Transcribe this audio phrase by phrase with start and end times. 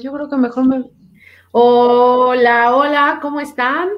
[0.00, 0.84] Yo creo que mejor me...
[1.50, 3.88] Hola, hola, ¿cómo están?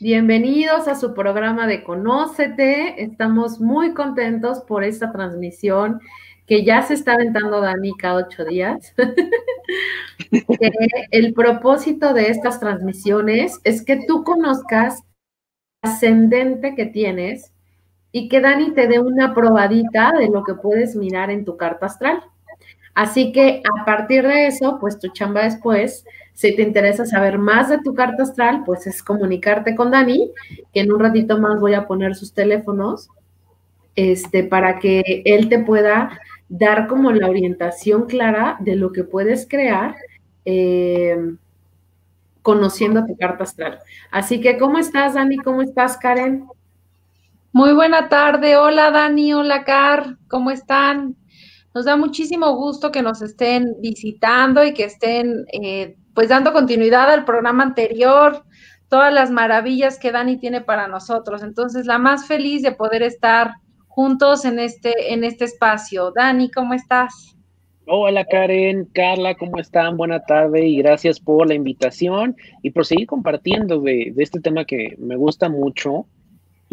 [0.00, 3.02] Bienvenidos a su programa de Conócete.
[3.02, 6.00] Estamos muy contentos por esta transmisión
[6.46, 8.94] que ya se está aventando Dani cada ocho días.
[11.10, 15.02] el propósito de estas transmisiones es que tú conozcas
[15.82, 17.52] el ascendente que tienes
[18.12, 21.86] y que Dani te dé una probadita de lo que puedes mirar en tu carta
[21.86, 22.22] astral.
[22.94, 27.68] Así que a partir de eso, pues tu chamba después, si te interesa saber más
[27.68, 30.30] de tu carta astral, pues es comunicarte con Dani,
[30.72, 33.08] que en un ratito más voy a poner sus teléfonos,
[33.96, 39.48] este, para que él te pueda dar como la orientación clara de lo que puedes
[39.48, 39.96] crear
[40.44, 41.16] eh,
[42.42, 43.78] conociendo tu carta astral.
[44.10, 45.38] Así que, ¿cómo estás, Dani?
[45.38, 46.46] ¿Cómo estás, Karen?
[47.52, 48.56] Muy buena tarde.
[48.56, 49.32] Hola, Dani.
[49.32, 50.16] Hola, Car.
[50.28, 51.16] ¿Cómo están?
[51.74, 57.10] Nos da muchísimo gusto que nos estén visitando y que estén eh, pues dando continuidad
[57.10, 58.44] al programa anterior,
[58.88, 61.42] todas las maravillas que Dani tiene para nosotros.
[61.42, 63.54] Entonces, la más feliz de poder estar
[63.88, 66.12] juntos en este, en este espacio.
[66.14, 67.36] Dani, ¿cómo estás?
[67.86, 69.96] Hola Karen, Carla, ¿cómo están?
[69.96, 74.64] Buena tarde y gracias por la invitación y por seguir compartiendo de, de este tema
[74.64, 76.06] que me gusta mucho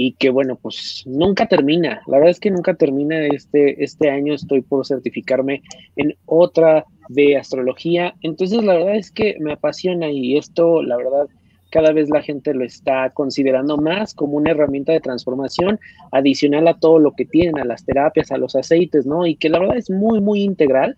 [0.04, 2.02] y que bueno, pues nunca termina.
[2.08, 4.34] La verdad es que nunca termina este, este año.
[4.34, 5.62] Estoy por certificarme
[5.96, 8.16] en otra de astrología.
[8.22, 11.28] Entonces la verdad es que me apasiona y esto, la verdad,
[11.70, 15.80] cada vez la gente lo está considerando más como una herramienta de transformación
[16.12, 19.28] adicional a todo lo que tienen, a las terapias, a los aceites, ¿no?
[19.28, 20.98] Y que la verdad es muy, muy integral.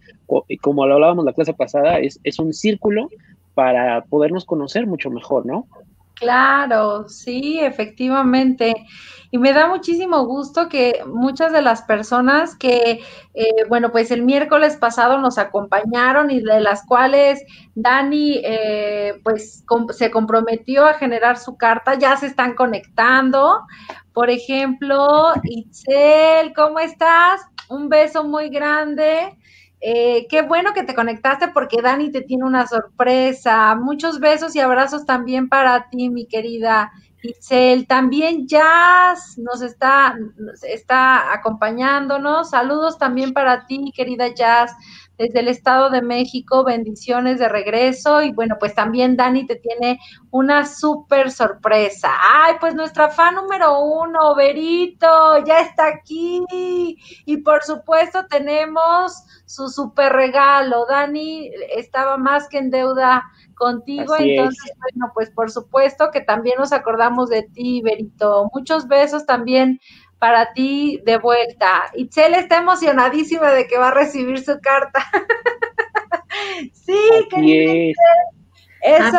[0.62, 3.10] Como lo hablábamos la clase pasada, es, es un círculo
[3.54, 5.68] para podernos conocer mucho mejor, ¿no?
[6.24, 8.74] Claro, sí, efectivamente.
[9.32, 13.02] Y me da muchísimo gusto que muchas de las personas que,
[13.34, 17.44] eh, bueno, pues el miércoles pasado nos acompañaron y de las cuales
[17.76, 23.60] Dani, eh, pues se comprometió a generar su carta, ya se están conectando.
[24.14, 27.42] Por ejemplo, Itzel, ¿cómo estás?
[27.70, 29.38] Un beso muy grande.
[29.86, 33.76] Eh, qué bueno que te conectaste porque Dani te tiene una sorpresa.
[33.76, 36.90] Muchos besos y abrazos también para ti, mi querida
[37.22, 37.86] Itzel.
[37.86, 40.16] También Jazz nos está,
[40.62, 42.52] está acompañándonos.
[42.52, 44.72] Saludos también para ti, querida Jazz
[45.18, 50.00] desde el Estado de México, bendiciones de regreso y bueno, pues también Dani te tiene
[50.32, 52.10] una súper sorpresa.
[52.32, 56.44] Ay, pues nuestra fan número uno, Berito, ya está aquí
[57.26, 60.86] y por supuesto tenemos su súper regalo.
[60.88, 63.24] Dani estaba más que en deuda
[63.56, 68.50] contigo, entonces bueno, pues por supuesto que también nos acordamos de ti, Berito.
[68.54, 69.80] Muchos besos también
[70.24, 71.92] para ti de vuelta.
[71.96, 75.06] Itzel está emocionadísima de que va a recibir su carta.
[76.72, 76.98] sí,
[77.30, 77.92] querida.
[78.84, 79.18] Eso,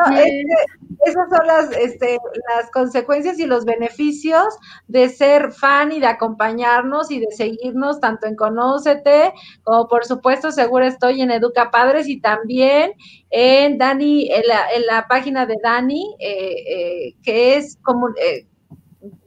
[1.04, 2.16] esas son las, este,
[2.56, 4.46] las consecuencias y los beneficios
[4.88, 10.52] de ser fan y de acompañarnos y de seguirnos tanto en Conócete, como por supuesto
[10.52, 12.92] seguro estoy en Educa Padres y también
[13.28, 18.46] en Dani, en la, en la página de Dani, eh, eh, que es como eh,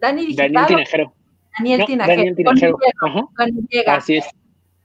[0.01, 1.13] Dani Digital.
[1.57, 2.77] Daniel Tinajero.
[3.87, 4.25] Así es.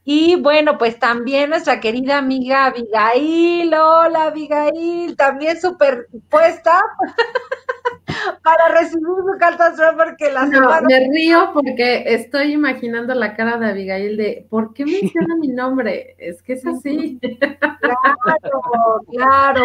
[0.05, 6.81] Y bueno, pues también nuestra querida amiga Abigail, hola Abigail, también súper puesta
[8.41, 13.57] para recibir su carta astral porque la no, Me río porque estoy imaginando la cara
[13.57, 16.15] de Abigail de ¿por qué menciona mi nombre?
[16.17, 17.19] Es que es así.
[17.81, 19.63] Claro, claro.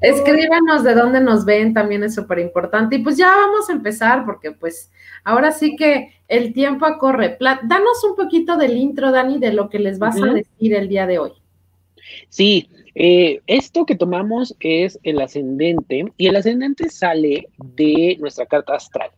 [0.00, 2.96] Escríbanos de dónde nos ven, también es súper importante.
[2.96, 4.90] Y pues ya vamos a empezar porque pues
[5.24, 7.36] ahora sí que el tiempo corre.
[7.40, 11.06] Danos un poquito del intro, Dani, de lo que les vas a decir el día
[11.06, 11.32] de hoy.
[12.28, 18.74] Sí, eh, esto que tomamos es el ascendente y el ascendente sale de nuestra carta
[18.74, 19.10] astral.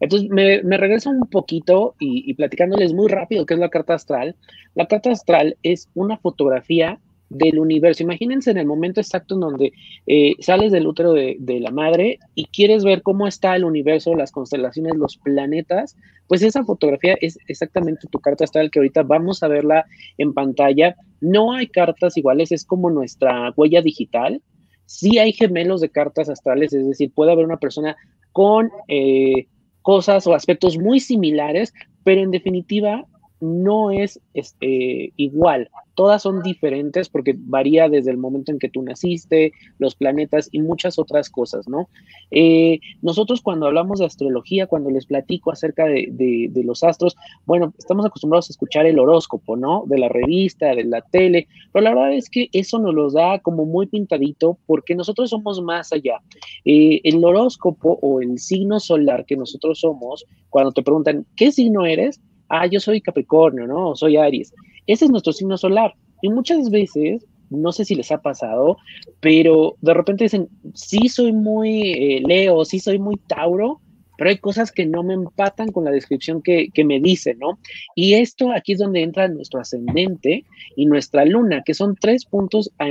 [0.00, 4.34] Entonces, me, regreso un poquito y, y, platicándoles muy rápido qué es la carta astral.
[4.74, 6.98] La carta astral es una fotografía
[7.30, 8.02] del universo.
[8.02, 9.72] Imagínense en el momento exacto en donde
[10.06, 14.32] eh, sales del útero de, la madre y quieres ver cómo está el universo, las
[14.32, 15.96] constelaciones, los planetas,
[16.26, 19.86] pues esa fotografía es exactamente tu carta astral que ahorita vamos a verla
[20.18, 20.96] en pantalla.
[21.20, 24.42] No hay cartas iguales, es como nuestra huella digital.
[24.86, 27.96] Sí hay gemelos de cartas astrales, es decir, puede haber una persona
[28.32, 29.46] con eh,
[29.82, 31.72] cosas o aspectos muy similares,
[32.02, 33.04] pero en definitiva
[33.40, 35.70] no es este, igual
[36.00, 40.60] todas son diferentes porque varía desde el momento en que tú naciste, los planetas y
[40.60, 41.90] muchas otras cosas, ¿no?
[42.30, 48.06] Eh, nosotros cuando hablamos de astrología, cuando les platico acerca de, los astros, bueno, estamos
[48.06, 49.84] acostumbrados a escuchar el horóscopo, ¿no?
[49.86, 53.38] De la revista, de la tele, pero la verdad es que eso nos lo da
[53.40, 56.22] como muy pintadito porque nosotros somos más allá.
[56.64, 61.84] Eh, el horóscopo o el signo solar que nosotros somos, cuando te preguntan, ¿qué signo
[61.84, 62.22] eres?
[62.50, 63.94] Ah, yo soy Capricornio, ¿no?
[63.94, 64.52] soy Aries.
[64.86, 65.94] Ese es nuestro signo solar.
[66.20, 68.76] Y muchas veces, no sé si les ha pasado,
[69.20, 73.80] pero de repente dicen, sí soy muy eh, Leo, sí soy muy Tauro,
[74.20, 77.58] pero hay cosas que no me empatan con la descripción que, me dice, ¿no?
[77.94, 80.44] Y esto aquí es donde entra nuestro ascendente
[80.76, 82.84] y nuestra luna, que son tres puntos a,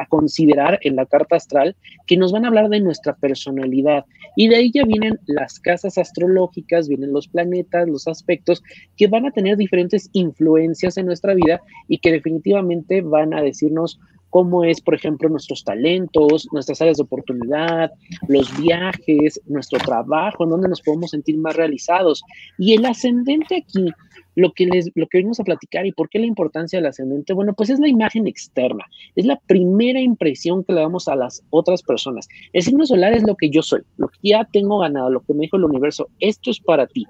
[0.00, 1.74] a, considerar en la carta astral
[2.06, 4.04] que nos van a hablar de nuestra personalidad.
[4.36, 8.62] Y de ahí ya vienen las casas astrológicas, vienen los planetas, los aspectos
[8.96, 13.98] que van a tener diferentes influencias en nuestra vida y que definitivamente van a decirnos
[14.32, 17.92] cómo es, por ejemplo, nuestros talentos, nuestras áreas de oportunidad,
[18.28, 22.22] los viajes, nuestro trabajo, en donde nos podemos sentir más realizados.
[22.56, 23.90] Y el ascendente aquí,
[24.34, 27.34] lo que, les, lo que venimos a platicar y por qué la importancia del ascendente,
[27.34, 28.86] bueno, pues es la imagen externa,
[29.16, 32.26] es la primera impresión que le damos a las otras personas.
[32.54, 35.34] El signo solar es lo que yo soy, lo que ya tengo ganado, lo que
[35.34, 37.06] me dijo el universo, esto es para ti.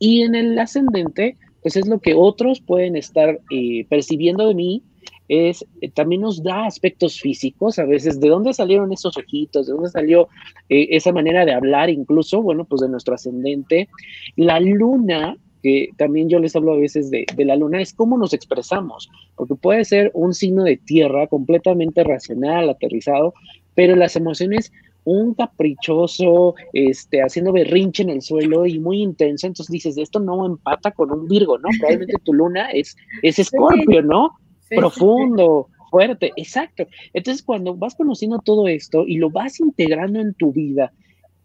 [0.00, 4.82] Y en el ascendente, pues es lo que otros pueden estar eh, percibiendo de mí
[5.28, 9.66] es, eh, también nos da aspectos físicos, a veces, ¿de dónde salieron esos ojitos?
[9.66, 10.28] ¿De dónde salió
[10.68, 12.42] eh, esa manera de hablar incluso?
[12.42, 13.88] Bueno, pues de nuestro ascendente.
[14.36, 18.16] La luna, que también yo les hablo a veces de, de, la luna, es cómo
[18.16, 23.34] nos expresamos, porque puede ser un signo de tierra completamente racional, aterrizado,
[23.74, 24.72] pero las emociones
[25.08, 30.44] un caprichoso, este, haciendo berrinche en el suelo y muy intenso, entonces dices, esto no
[30.44, 31.68] empata con un Virgo, ¿no?
[31.78, 34.36] Probablemente tu luna es, es escorpio, ¿no?
[34.68, 36.86] Profundo, fuerte, exacto.
[37.12, 40.92] Entonces, cuando vas conociendo todo esto y lo vas integrando en tu vida,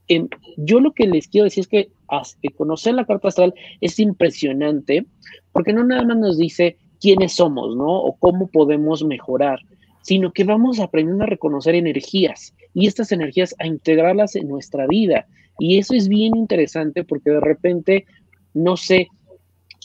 [0.08, 0.28] em,
[0.58, 1.90] yo lo que les quiero decir es que
[2.56, 5.06] conocer la carta astral es impresionante,
[5.52, 7.88] porque no nada más nos dice quiénes somos, ¿no?
[7.88, 9.60] O cómo podemos mejorar,
[10.02, 15.26] sino que vamos aprendiendo a reconocer energías y estas energías a integrarlas en nuestra vida.
[15.60, 18.06] Y eso es bien interesante porque de repente,
[18.54, 19.08] no sé,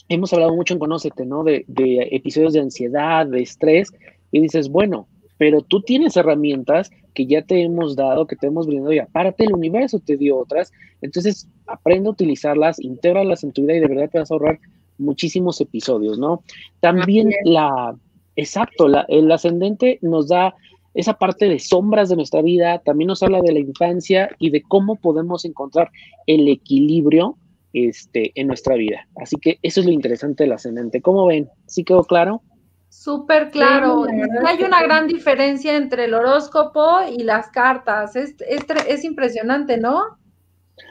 [0.09, 1.43] hemos hablado mucho en Conócete, ¿no?
[1.43, 1.65] De,
[2.11, 3.93] episodios de ansiedad, de estrés,
[4.31, 5.07] y dices, bueno,
[5.37, 9.45] pero tú tienes herramientas que ya te hemos dado, que te hemos brindado, y aparte
[9.45, 10.71] el universo te dio otras,
[11.01, 14.59] entonces aprende a utilizarlas, intégralas en tu vida y de verdad te vas a ahorrar
[14.97, 16.43] muchísimos episodios, ¿no?
[16.81, 17.95] También la,
[18.35, 20.55] exacto, la, el ascendente nos da
[20.93, 24.61] esa parte de sombras de nuestra vida, también nos habla de la infancia y de
[24.61, 25.91] cómo podemos encontrar
[26.25, 27.37] el equilibrio
[27.73, 29.07] este, en nuestra vida.
[29.21, 31.01] Así que eso es lo interesante del ascendente.
[31.01, 31.49] ¿Cómo ven?
[31.67, 32.41] ¿Sí quedó claro?
[32.89, 34.05] Súper claro.
[34.45, 38.15] Hay una gran diferencia entre el horóscopo y las cartas.
[38.15, 40.01] Es, es, impresionante, ¿no?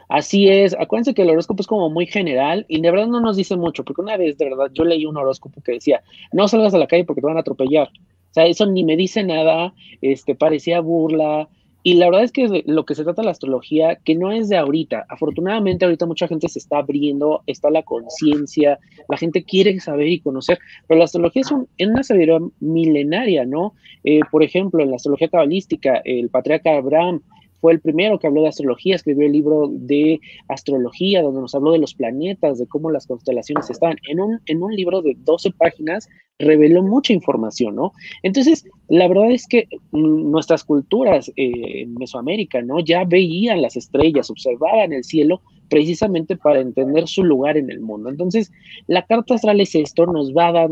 [0.07, 0.73] Así es.
[0.79, 3.83] Acuérdense que el horóscopo es como muy general y de verdad no nos dice mucho,
[3.83, 6.87] porque una vez, de verdad, yo leí un horóscopo que decía, no salgas a la
[6.87, 7.89] calle porque te van a atropellar.
[7.89, 11.49] O sea, eso ni me dice nada, este, parecía burla,
[11.81, 14.49] y la verdad es que lo que se trata de la astrología, que no es
[14.49, 15.05] de ahorita.
[15.07, 20.19] Afortunadamente ahorita mucha gente se está abriendo, está la conciencia, la gente quiere saber y
[20.19, 23.73] conocer, pero la astrología es, una sabiduría milenaria, ¿no?
[24.03, 27.21] Eh, por ejemplo, en la astrología cabalística, el patriarca Abraham
[27.61, 31.71] fue el primero que habló de astrología, escribió el libro de astrología, donde nos habló
[31.71, 33.97] de los planetas, de cómo las constelaciones están.
[34.07, 36.07] En un, en un libro de 12 páginas
[36.39, 37.91] reveló mucha información, ¿no?
[38.23, 42.79] Entonces, la verdad es que mm, nuestras culturas eh, en Mesoamérica, ¿no?
[42.79, 48.09] Ya veían las estrellas, observaban el cielo precisamente para entender su lugar en el mundo.
[48.09, 48.51] Entonces,
[48.87, 50.69] la carta astral es esto, nos va a dar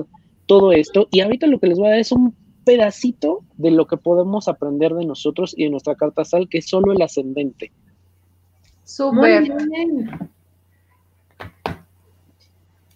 [0.48, 2.34] todo esto, y ahorita lo que les voy a dar es un
[2.68, 6.68] pedacito de lo que podemos aprender de nosotros y de nuestra carta astral, que es
[6.68, 7.72] solo el ascendente.
[8.84, 9.48] Súper.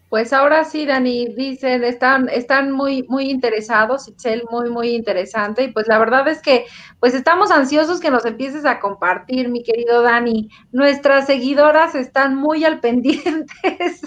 [0.09, 5.63] Pues ahora sí, Dani, dicen, están, están muy, muy interesados, Itzel, muy, muy interesante.
[5.63, 6.65] Y pues la verdad es que,
[6.99, 10.49] pues estamos ansiosos que nos empieces a compartir, mi querido Dani.
[10.73, 14.01] Nuestras seguidoras están muy al pendientes.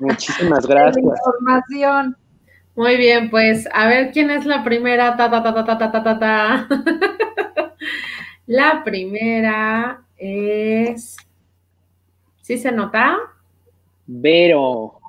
[0.00, 0.98] Muchísimas gracias.
[0.98, 2.16] información.
[2.76, 5.16] Muy bien, pues a ver quién es la primera.
[5.16, 6.68] Ta, ta, ta, ta, ta, ta, ta, ta.
[8.46, 11.16] la primera es.
[12.42, 13.16] ¿Sí se nota?
[14.06, 15.00] Vero.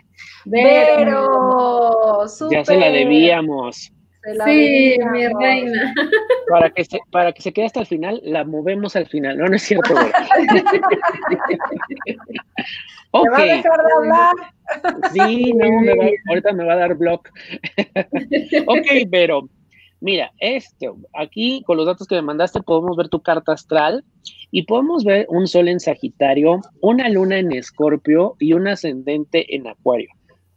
[0.46, 2.26] Vero.
[2.50, 3.92] Ya se la debíamos.
[4.46, 5.94] sí, mi reina.
[6.50, 9.38] Para que, se, para que se quede hasta el final, la movemos al final.
[9.38, 9.94] No, no es cierto.
[13.12, 13.32] Okay.
[13.32, 14.36] va a dejar de hablar?
[15.14, 15.66] Sí, no,
[16.30, 17.22] ahorita me va a dar blog.
[18.68, 19.50] ok, pero
[20.02, 24.04] mira, esto, aquí con los datos que me mandaste podemos ver tu carta astral
[24.52, 29.68] y podemos ver un sol en Sagitario, una luna en Escorpio y un ascendente en
[29.68, 30.10] Acuario.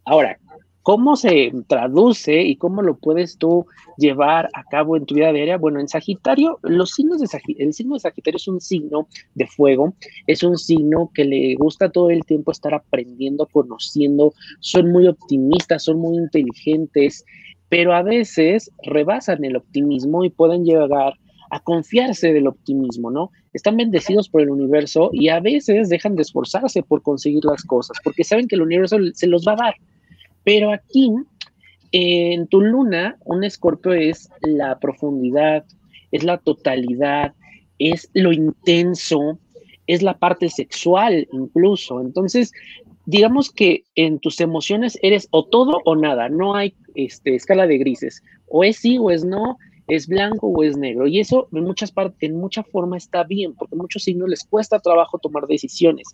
[0.05, 0.37] Ahora,
[0.83, 5.57] ¿Cómo se traduce y cómo lo puedes tú llevar a cabo en tu vida diaria?
[5.57, 9.45] Bueno, en Sagitario, los signos de Sagitario, el signo de Sagitario es un signo de
[9.45, 9.93] fuego,
[10.25, 15.83] es un signo que le gusta todo el tiempo estar aprendiendo, conociendo, son muy optimistas,
[15.83, 17.25] son muy inteligentes,
[17.69, 21.13] pero a veces rebasan el optimismo y pueden llegar
[21.51, 23.29] a confiarse del optimismo, ¿no?
[23.53, 27.97] Están bendecidos por el universo y a veces dejan de esforzarse por conseguir las cosas,
[28.03, 29.75] porque saben que el universo se los va a dar
[30.43, 31.11] pero aquí,
[31.91, 35.65] en tu luna, un escorpio es la profundidad,
[36.11, 37.33] es la totalidad,
[37.79, 39.39] es lo intenso,
[39.87, 42.01] es la parte sexual incluso.
[42.01, 42.51] Entonces,
[43.05, 47.77] digamos que en tus emociones eres o todo o nada, no hay este, escala de
[47.77, 49.57] grises, o es sí o es no,
[49.87, 51.07] es blanco o es negro.
[51.07, 54.43] Y eso en muchas partes, en mucha forma está bien, porque a muchos signos les
[54.45, 56.07] cuesta trabajo tomar decisiones.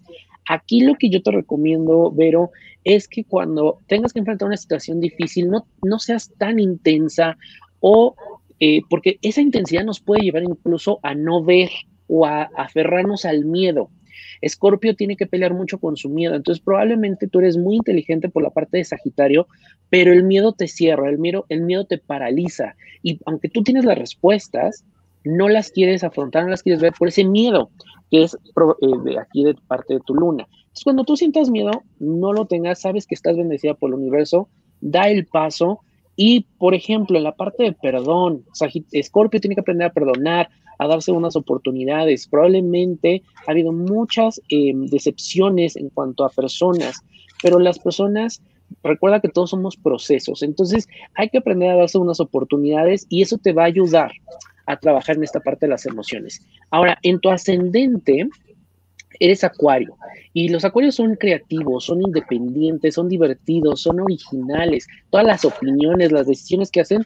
[0.50, 2.52] Aquí lo que yo te recomiendo, Vero,
[2.84, 7.38] es que cuando tengas que enfrentar una situación difícil, no, no seas tan intensa
[7.80, 8.16] o
[8.60, 11.70] eh, porque esa intensidad nos puede llevar incluso a no ver
[12.08, 13.90] o a aferrarnos al miedo.
[14.42, 18.44] Escorpio tiene que pelear mucho con su miedo, entonces probablemente tú eres muy inteligente por
[18.44, 19.48] la parte de Sagitario,
[19.90, 23.86] pero el miedo te cierra, el miedo, el miedo te paraliza y aunque tú tienes
[23.86, 24.86] las respuestas,
[25.24, 27.70] no las quieres afrontar, no las quieres ver por ese miedo
[28.10, 30.48] que es eh, de aquí de parte de tu luna.
[30.52, 34.50] Entonces, cuando tú sientas miedo, no lo tengas, sabes que estás bendecida por el universo,
[34.82, 35.82] da el paso
[36.16, 38.44] y, por ejemplo, en la parte de perdón,
[38.92, 40.50] Escorpio tiene que aprender a perdonar,
[40.80, 42.28] a darse unas oportunidades.
[42.28, 47.02] Probablemente ha habido muchas eh, decepciones en cuanto a personas,
[47.42, 48.42] pero las personas,
[48.84, 53.38] recuerda que todos somos procesos, entonces hay que aprender a darse unas oportunidades y eso
[53.38, 54.12] te va a ayudar
[54.68, 56.46] a trabajar en esta parte de las emociones.
[56.70, 58.30] Ahora, en tu ascendente,
[59.20, 59.98] eres acuario
[60.34, 64.88] y los acuarios son creativos, son independientes, son divertidos, son originales.
[65.10, 67.06] Todas las opiniones, las decisiones que hacen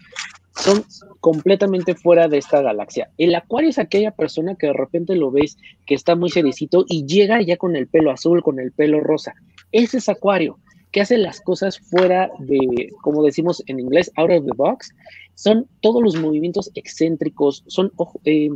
[0.56, 0.84] son
[1.22, 3.10] completamente fuera de esta galaxia.
[3.18, 7.06] El acuario es aquella persona que de repente lo ves que está muy sericito y
[7.06, 9.34] llega ya con el pelo azul, con el pelo rosa.
[9.72, 10.60] Ese es acuario,
[10.92, 14.94] que hace las cosas fuera de, como decimos en inglés, out of the box.
[15.36, 17.92] Son todos los movimientos excéntricos, son
[18.26, 18.50] eh,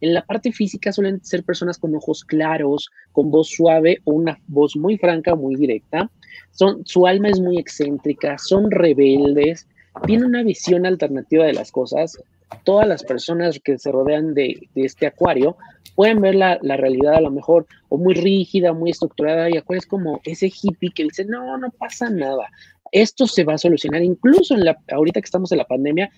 [0.00, 4.38] en la parte física suelen ser personas con ojos claros, con voz suave o una
[4.46, 6.10] voz muy franca, muy directa.
[6.52, 9.66] Son, su alma es muy excéntrica, son rebeldes,
[10.06, 12.18] tiene una visión alternativa de las cosas.
[12.64, 15.56] Todas las personas que se rodean de, este acuario
[15.94, 19.80] pueden ver la, la, realidad a lo mejor o muy rígida, muy estructurada, y acuario
[19.80, 22.48] es como ese hippie que dice, no, no pasa nada,
[22.92, 24.02] esto se va a solucionar.
[24.02, 26.10] Incluso en la, ahorita que estamos en la pandemia,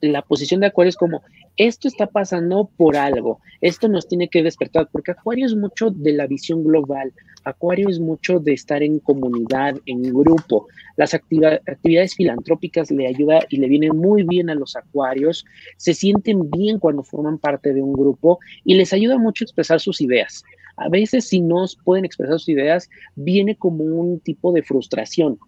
[0.00, 1.22] la posición de Acuario es como,
[1.56, 6.12] esto está pasando por algo, esto nos tiene que despertar, porque Acuario es mucho de
[6.12, 7.12] la visión global,
[7.44, 10.66] Acuario es mucho de estar en comunidad, en grupo.
[10.96, 15.44] Las actividades filantrópicas le ayuda y le vienen muy bien a los Acuarios,
[15.76, 19.80] se sienten bien cuando forman parte de un grupo y les ayuda mucho a expresar
[19.80, 20.42] sus ideas.
[20.76, 25.38] A veces si no pueden expresar sus ideas, viene como un tipo de frustración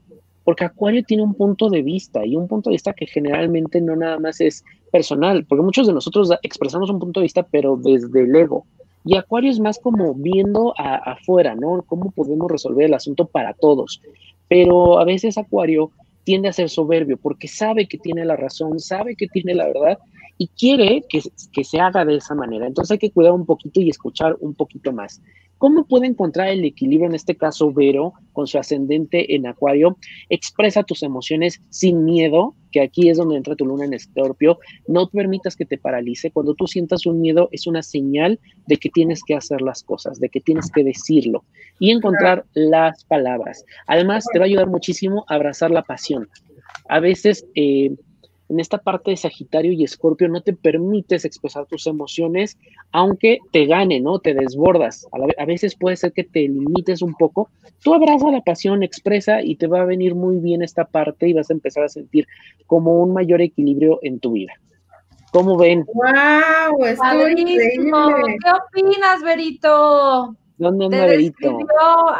[0.44, 3.96] porque Acuario tiene un punto de vista y un punto de vista que generalmente no
[3.96, 8.22] nada más es personal, porque muchos de nosotros expresamos un punto de vista, pero desde
[8.22, 8.66] el ego.
[9.04, 11.82] Y Acuario es más como viendo afuera, ¿no?
[11.82, 14.00] Cómo podemos resolver el asunto para todos.
[14.48, 15.90] Pero a veces Acuario
[16.24, 19.98] tiende a ser soberbio porque sabe que tiene la razón, sabe que tiene la verdad
[20.42, 21.20] y quiere que,
[21.62, 22.66] se haga de esa manera.
[22.66, 25.22] Entonces hay que cuidar un poquito y escuchar un poquito más.
[25.56, 29.98] ¿Cómo puede encontrar el equilibrio en este caso Vero con su ascendente en Acuario?
[30.30, 34.58] Expresa tus emociones sin miedo, que aquí es donde entra tu luna en Escorpio.
[34.88, 36.32] No permitas que te paralice.
[36.32, 40.18] Cuando tú sientas un miedo es una señal de que tienes que hacer las cosas,
[40.18, 41.44] de que tienes que decirlo
[41.78, 43.64] y encontrar las palabras.
[43.86, 46.28] Además, te va a ayudar muchísimo a abrazar la pasión.
[46.88, 47.94] A veces eh,
[48.52, 52.58] en esta parte de Sagitario y Escorpio no te permites expresar tus emociones,
[52.92, 54.18] aunque te gane, ¿no?
[54.18, 55.06] Te desbordas.
[55.38, 57.48] A, veces puede ser que te limites un poco.
[57.82, 61.32] Tú abraza la pasión, expresa y te va a venir muy bien esta parte y
[61.32, 62.26] vas a empezar a sentir
[62.66, 64.52] como un mayor equilibrio en tu vida.
[65.32, 65.86] ¿Cómo ven?
[65.94, 66.78] ¡Wow!
[66.84, 70.36] ¿Qué opinas, Berito?
[70.58, 71.58] ¿Dónde anda Berito?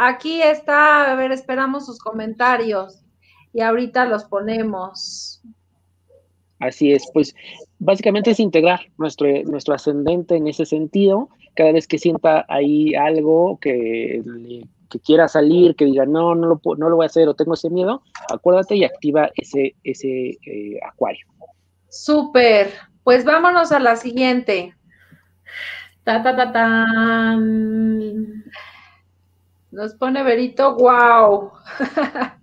[0.01, 3.05] Aquí está, a ver, esperamos sus comentarios
[3.53, 5.43] y ahorita los ponemos.
[6.63, 7.35] Así es, pues
[7.81, 11.29] básicamente es integrar nuestro, nuestro ascendente en ese sentido.
[11.57, 14.23] Cada vez que sienta ahí algo que
[14.89, 17.55] que quiera salir, que diga, no, no lo, no lo voy a hacer o tengo
[17.55, 21.27] ese miedo, acuérdate y activa ese, ese eh, acuario.
[21.89, 22.71] Súper,
[23.03, 24.77] pues vámonos a la siguiente.
[26.05, 27.37] Ta, ta, ta, ta.
[29.71, 31.53] Nos pone Berito, wow.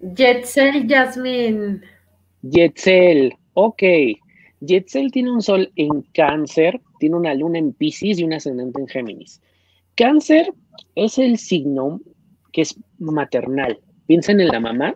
[0.00, 1.82] Jetzel Yasmin.
[2.42, 3.82] Jetzel, ok.
[4.66, 8.88] Jetzel tiene un sol en cáncer, tiene una luna en Pisces y un ascendente en
[8.88, 9.40] Géminis.
[9.96, 10.52] Cáncer
[10.94, 12.00] es el signo
[12.52, 13.78] que es maternal.
[14.06, 14.94] Piensen en la mamá.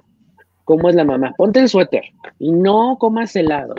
[0.65, 1.35] ¿Cómo es la mamá?
[1.37, 2.05] Ponte el suéter
[2.39, 3.75] y no comas helado.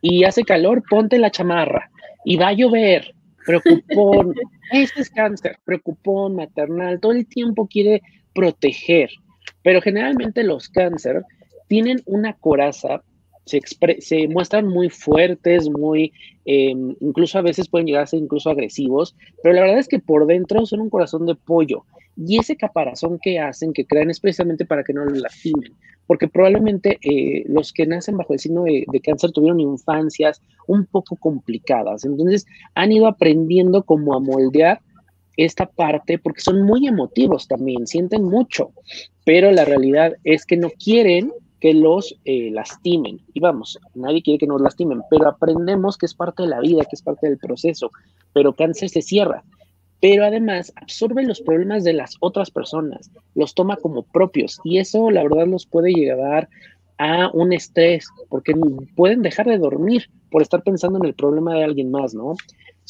[0.00, 1.90] Y hace calor, ponte la chamarra.
[2.24, 3.14] Y va a llover.
[3.44, 4.34] Preocupón.
[4.72, 5.58] este es cáncer.
[5.64, 6.98] Preocupón, maternal.
[7.00, 8.02] Todo el tiempo quiere
[8.34, 9.10] proteger.
[9.62, 11.24] Pero generalmente los cáncer
[11.68, 13.02] tienen una coraza
[13.98, 16.12] se, muestran muy fuertes, muy,
[16.44, 19.98] em, incluso a veces pueden llegar a ser incluso agresivos, pero la verdad es que
[19.98, 21.84] por dentro son un corazón de pollo.
[22.16, 25.72] Y ese caparazón que hacen, que crean, es precisamente para que no lo lastimen,
[26.06, 30.86] porque probablemente eh, los que nacen bajo el signo de, de, cáncer tuvieron infancias un
[30.86, 34.80] poco complicadas, entonces han ido aprendiendo cómo a moldear
[35.44, 38.72] esta parte porque son muy emotivos también, sienten mucho,
[39.24, 43.20] pero la realidad es que no quieren que los eh, lastimen.
[43.34, 46.84] Y vamos, nadie quiere que nos lastimen, pero aprendemos que es parte de la vida,
[46.84, 47.90] que es parte del proceso.
[48.32, 49.44] Pero cáncer se cierra.
[50.00, 55.10] Pero además absorbe los problemas de las otras personas, los toma como propios y eso
[55.10, 56.48] la verdad los puede llegar
[56.96, 58.54] a un estrés, porque
[58.96, 62.34] pueden dejar de dormir por estar pensando en el problema de alguien más, ¿no?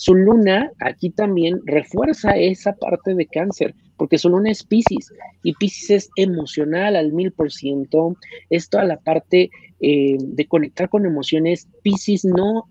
[0.01, 5.53] Su luna aquí también refuerza esa parte de cáncer, porque su luna es Pisces y
[5.53, 8.17] Pisces es emocional al mil por ciento,
[8.49, 11.69] es toda la parte eh, de conectar con emociones.
[11.83, 12.71] Pisces no,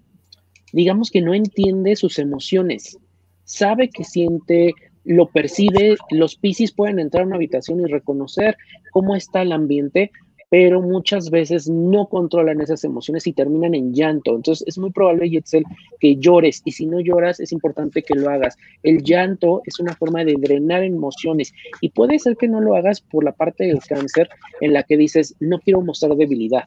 [0.74, 2.98] digamos que no entiende sus emociones,
[3.44, 8.58] sabe que siente, lo percibe, los Pisces pueden entrar a una habitación y reconocer
[8.92, 10.10] cómo está el ambiente,
[10.50, 14.36] pero muchas veces no controlan esas emociones y terminan en llanto.
[14.36, 15.64] Entonces es muy probable, Yetzel,
[16.00, 18.58] que llores y si no lloras es importante que lo hagas.
[18.84, 23.02] El llanto es una forma de drenar emociones y puede ser que no lo hagas
[23.02, 24.30] por la parte del cáncer
[24.62, 26.64] en la que dices, no quiero mostrar debilidad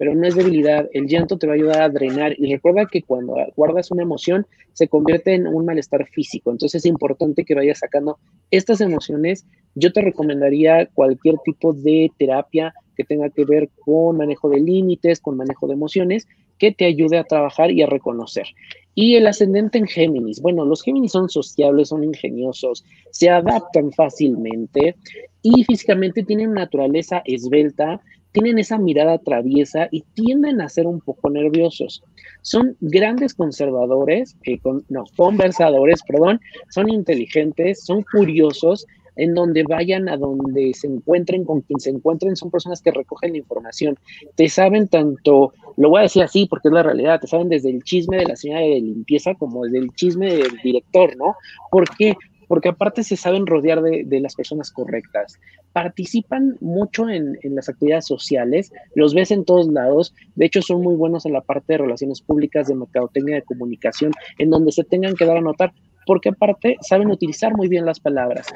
[0.00, 0.88] pero no es debilidad.
[0.94, 4.46] El llanto te va a ayudar a drenar y recuerda que cuando guardas una emoción
[4.72, 6.50] se convierte en un malestar físico.
[6.50, 8.18] Entonces es importante que vayas sacando
[8.50, 9.44] estas emociones.
[9.74, 15.20] Yo te recomendaría cualquier tipo de terapia que tenga que ver con manejo de límites,
[15.20, 18.46] con manejo de emociones, que te ayude a trabajar y a reconocer.
[18.94, 20.42] Y el ascendente en Géminis.
[20.42, 24.96] Bueno, los Géminis son sociables, son ingeniosos, se adaptan fácilmente
[25.40, 31.30] y físicamente tienen naturaleza esbelta, tienen esa mirada traviesa y tienden a ser un poco
[31.30, 32.02] nerviosos.
[32.42, 34.60] Son grandes conservadores, eh,
[34.90, 38.86] no, conversadores, perdón, son inteligentes, son curiosos,
[39.20, 43.32] en donde vayan, a donde se encuentren, con quien se encuentren, son personas que recogen
[43.32, 43.98] la información.
[44.34, 47.68] Te saben tanto, lo voy a decir así porque es la realidad, te saben desde
[47.68, 51.36] el chisme de la señora de limpieza como desde el chisme del director, ¿no?
[51.70, 52.16] ¿Por qué?
[52.48, 55.38] porque aparte se saben rodear de, las personas correctas.
[55.72, 60.96] Participan mucho en, las actividades sociales, los ves en todos lados, de hecho son muy
[60.96, 65.14] buenos en la parte de relaciones públicas, de mercadotecnia, de comunicación, en donde se tengan
[65.14, 65.72] que dar a notar,
[66.06, 68.46] porque aparte saben utilizar muy bien las palabras.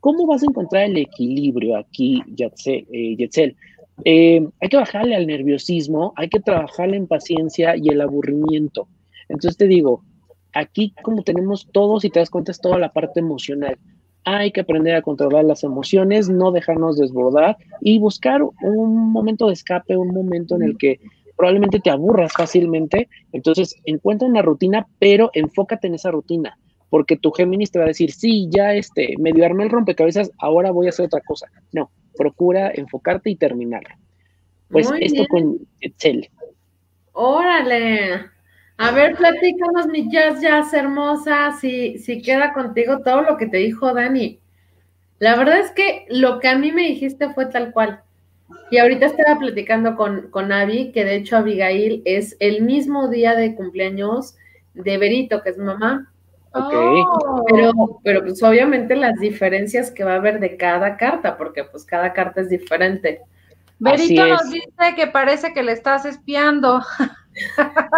[0.00, 3.56] ¿Cómo vas a encontrar el equilibrio aquí, eh, Yetzel?
[4.04, 8.88] Eh, hay que bajarle al nerviosismo, hay que trabajarle en paciencia y el aburrimiento.
[9.28, 10.02] Entonces te digo,
[10.56, 13.76] Aquí, como tenemos todos, y te das cuenta, es toda la parte emocional.
[14.24, 19.52] Hay que aprender a controlar las emociones, no dejarnos desbordar y buscar un momento de
[19.52, 20.98] escape, un momento en el que
[21.36, 23.10] probablemente te aburras fácilmente.
[23.32, 26.58] Entonces, encuentra una rutina, pero enfócate en esa rutina,
[26.96, 30.70] porque tu Géminis te va a decir, sí, ya este, medio armé el rompecabezas, ahora
[30.70, 31.46] voy a hacer otra cosa.
[31.70, 33.94] No, procura enfocarte y terminarlo.
[34.70, 36.30] Pues esto con Excel.
[37.12, 38.30] Órale.
[38.78, 43.58] A ver, platícanos, mi jazz, jazz hermosa, si, si queda contigo todo lo que te
[43.58, 44.40] dijo Dani.
[45.18, 48.00] La verdad es que lo que a mí me dijiste fue tal cual.
[48.70, 53.34] Y ahorita estaba platicando con, con Abby, que de hecho Abigail es el mismo día
[53.34, 54.34] de cumpleaños
[54.72, 56.10] de Berito, que es mamá.
[56.58, 57.44] Oh.
[57.48, 61.84] Pero, pero pues obviamente las diferencias que va a haber de cada carta, porque pues
[61.84, 63.20] cada carta es diferente.
[63.78, 66.82] Berito nos dice que parece que le estás espiando.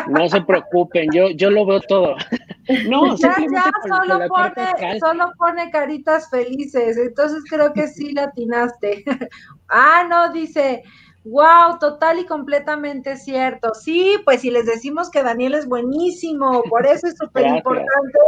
[0.08, 2.16] No se preocupen, yo, yo lo veo todo.
[2.88, 9.04] No, ya, ya, solo pone, solo pone caritas felices, entonces creo que sí latinaste.
[9.70, 10.82] Ah, no, dice,
[11.24, 13.74] Wow, total y completamente cierto.
[13.74, 18.18] Sí, pues si les decimos que Daniel es buenísimo, por eso es súper importante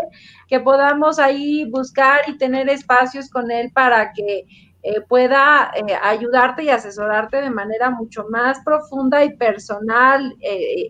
[0.48, 4.44] que podamos ahí buscar y tener espacios con él para que
[4.82, 10.88] eh, pueda eh, ayudarte y asesorarte de manera mucho más profunda y personal eh,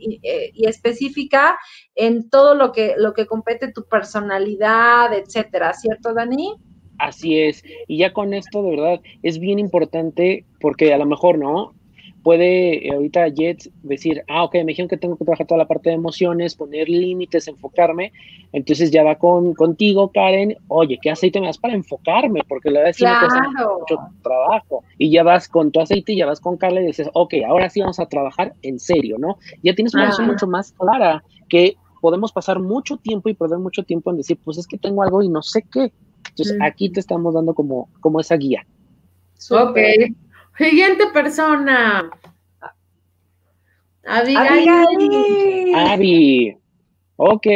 [0.54, 1.58] y, específica
[1.96, 6.54] en todo lo que, lo que compete tu personalidad, etcétera, ¿cierto, Dani?
[6.98, 7.64] Así es.
[7.88, 11.74] Y ya con esto, de verdad, es bien importante porque a lo mejor, ¿no?
[12.22, 15.68] Puede eh, ahorita Jets decir, ah, ok, me dijeron que tengo que trabajar toda la
[15.68, 18.12] parte de emociones, poner límites, enfocarme,
[18.52, 22.42] entonces ya va con, contigo, Karen, oye, ¿qué aceite me das para enfocarme?
[22.48, 24.84] Porque la verdad es mucho trabajo.
[24.98, 27.70] Y ya vas con tu aceite y ya vas con Carla y dices, ok, ahora
[27.70, 29.38] sí vamos a trabajar en serio, ¿no?
[29.62, 33.82] Ya tienes una visión mucho más clara que podemos pasar mucho tiempo y perder mucho
[33.84, 35.92] tiempo en decir, pues es que tengo algo y no sé qué.
[36.30, 38.66] Entonces aquí te estamos dando como, como esa guía.
[39.50, 39.78] Ok.
[40.60, 42.10] Siguiente persona.
[44.04, 45.74] Abigail.
[45.74, 46.54] Avi.
[47.16, 47.46] Ok.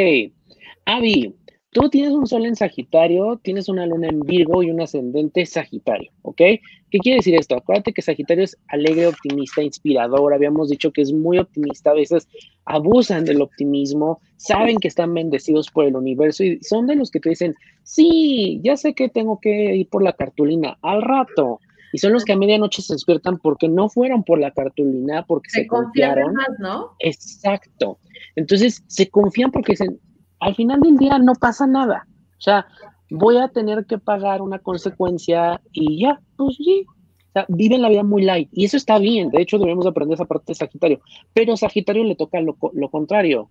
[0.86, 1.34] Avi,
[1.70, 6.12] tú tienes un sol en Sagitario, tienes una luna en Virgo y un ascendente Sagitario,
[6.22, 6.38] ¿ok?
[6.38, 7.56] ¿Qué quiere decir esto?
[7.56, 10.32] Acuérdate que Sagitario es alegre, optimista, inspirador.
[10.32, 12.26] Habíamos dicho que es muy optimista, a veces
[12.64, 17.20] abusan del optimismo, saben que están bendecidos por el universo y son de los que
[17.20, 21.60] te dicen, sí, ya sé que tengo que ir por la cartulina al rato
[21.94, 25.48] y son los que a medianoche se despiertan porque no fueron por la cartulina, porque
[25.50, 26.34] se, confiaron.
[26.34, 26.90] Más, ¿no?
[26.98, 28.00] Exacto.
[28.34, 30.00] Entonces se confían porque dicen,
[30.40, 32.08] al final del día no pasa nada.
[32.36, 32.66] O sea,
[33.10, 36.84] voy a tener que pagar una consecuencia y ya, pues sí.
[36.88, 39.30] O sea, viven la vida muy light y eso está bien.
[39.30, 41.00] De hecho, debemos aprender esa parte de Sagitario.
[41.32, 43.50] Pero Sagitario le toca lo, lo contrario,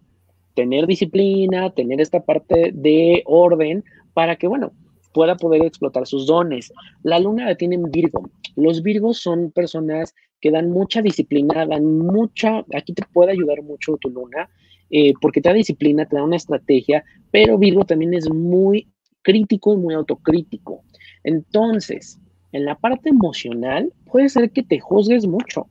[0.53, 4.73] tener disciplina, tener esta parte de orden para que, bueno,
[5.13, 6.73] pueda poder explotar sus dones.
[7.03, 8.29] La luna la tiene en Virgo.
[8.55, 13.97] Los Virgos son personas que dan mucha disciplina, dan mucha, aquí te puede ayudar mucho
[13.97, 14.49] tu luna,
[14.89, 19.73] eh, porque te da disciplina, te da una estrategia, pero Virgo también es muy crítico
[19.73, 20.83] y muy autocrítico.
[21.23, 22.19] Entonces,
[22.51, 25.67] en la parte emocional, puede ser que te juzgues mucho,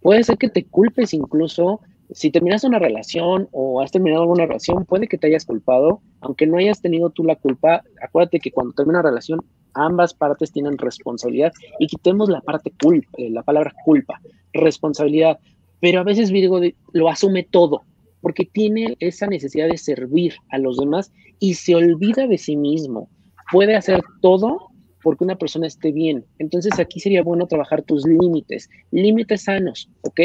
[0.00, 4.84] puede ser que te culpes incluso si terminas una relación o has terminado alguna relación,
[4.84, 8.72] puede que te hayas culpado, aunque no hayas tenido tú la culpa, acuérdate que cuando
[8.72, 9.40] termina una relación,
[9.74, 14.20] ambas partes tienen responsabilidad y quitemos la parte culpa, eh, la palabra culpa,
[14.52, 15.38] responsabilidad,
[15.80, 16.60] pero a veces Virgo
[16.92, 17.82] lo asume todo,
[18.20, 23.08] porque tiene esa necesidad de servir a los demás y se olvida de sí mismo.
[23.52, 24.68] Puede hacer todo
[25.02, 26.24] porque una persona esté bien.
[26.38, 30.20] Entonces aquí sería bueno trabajar tus límites, límites sanos, ¿ok?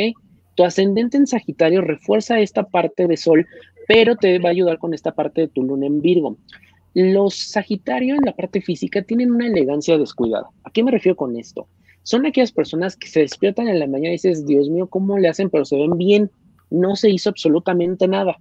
[0.56, 3.48] Tu ascendente en Sagitario refuerza esta parte de Sol,
[3.88, 6.38] pero te va a ayudar con esta parte de tu luna en Virgo.
[6.94, 10.50] Los Sagitarios en la parte física tienen una elegancia descuidada.
[10.63, 11.68] ¿A qué me refiero con esto?
[12.04, 15.30] Son aquellas personas que se despiertan en la mañana y dices, Dios mío, ¿cómo le
[15.30, 15.50] hacen?
[15.50, 16.30] Pero se ven bien.
[16.70, 18.38] No se hizo absolutamente nada.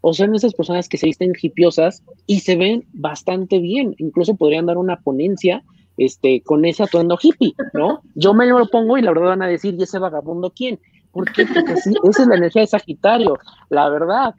[0.00, 3.94] O son esas personas que se visten hipiosas y se ven bastante bien.
[3.98, 5.64] Incluso podrían dar una ponencia
[5.96, 8.02] este, con ese atuendo hippie, ¿no?
[8.14, 10.80] Yo me lo pongo y la verdad van a decir, ¿y ese vagabundo quién?
[11.14, 11.46] ¿Por qué?
[11.46, 13.38] Porque sí, esa es la energía de Sagitario,
[13.70, 14.34] la verdad.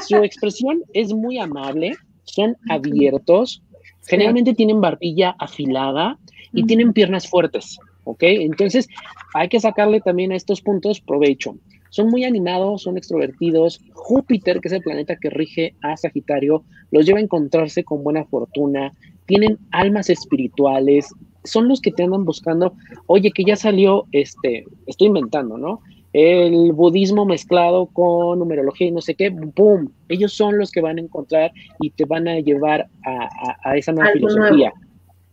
[0.00, 1.92] Su expresión es muy amable,
[2.24, 3.62] son abiertos,
[4.06, 6.18] generalmente tienen barbilla afilada
[6.52, 8.22] y tienen piernas fuertes, ¿ok?
[8.22, 8.88] Entonces
[9.34, 11.56] hay que sacarle también a estos puntos provecho.
[11.90, 13.80] Son muy animados, son extrovertidos.
[13.92, 18.24] Júpiter, que es el planeta que rige a Sagitario, los lleva a encontrarse con buena
[18.24, 18.92] fortuna.
[19.26, 21.08] Tienen almas espirituales,
[21.44, 22.74] son los que te andan buscando,
[23.06, 25.82] oye, que ya salió, este, estoy inventando, ¿no?
[26.14, 29.92] El budismo mezclado con numerología y no sé qué, ¡boom!
[30.08, 34.12] Ellos son los que van a encontrar y te van a llevar a, esa nueva
[34.12, 34.72] filosofía.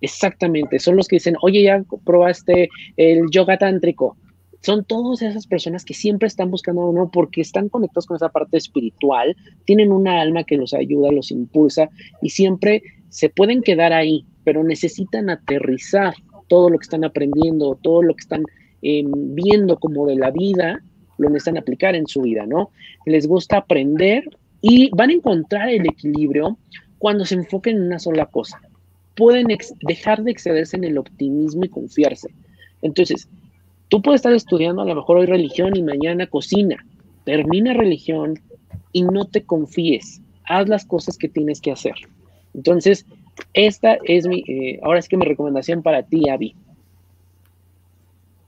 [0.01, 2.67] Exactamente, son los que dicen, oye, ya probaste
[2.97, 4.17] el yoga tántrico.
[4.61, 8.57] Son todas esas personas que siempre están buscando uno porque están conectados con esa parte
[8.57, 11.89] espiritual, tienen una alma que los ayuda, los impulsa
[12.23, 16.15] y siempre se pueden quedar ahí, pero necesitan aterrizar
[16.47, 18.43] todo lo que están aprendiendo, todo lo que están
[18.81, 20.81] viendo como de la vida,
[21.17, 22.71] lo necesitan aplicar en su vida, ¿no?
[23.05, 24.23] Les gusta aprender
[24.61, 26.57] y van a encontrar el equilibrio
[26.97, 28.61] cuando se enfoquen en una sola cosa.
[29.15, 29.47] Pueden
[29.81, 32.29] dejar de excederse en el optimismo y confiarse.
[32.81, 33.27] Entonces,
[33.89, 36.83] tú puedes estar estudiando a lo mejor hoy religión y mañana cocina.
[37.25, 38.39] Termina religión
[38.93, 40.21] y no te confíes.
[40.45, 41.95] Haz las cosas que tienes que hacer.
[42.53, 43.05] Entonces,
[43.53, 46.55] esta es mi, eh, ahora es que mi recomendación para ti, Abby.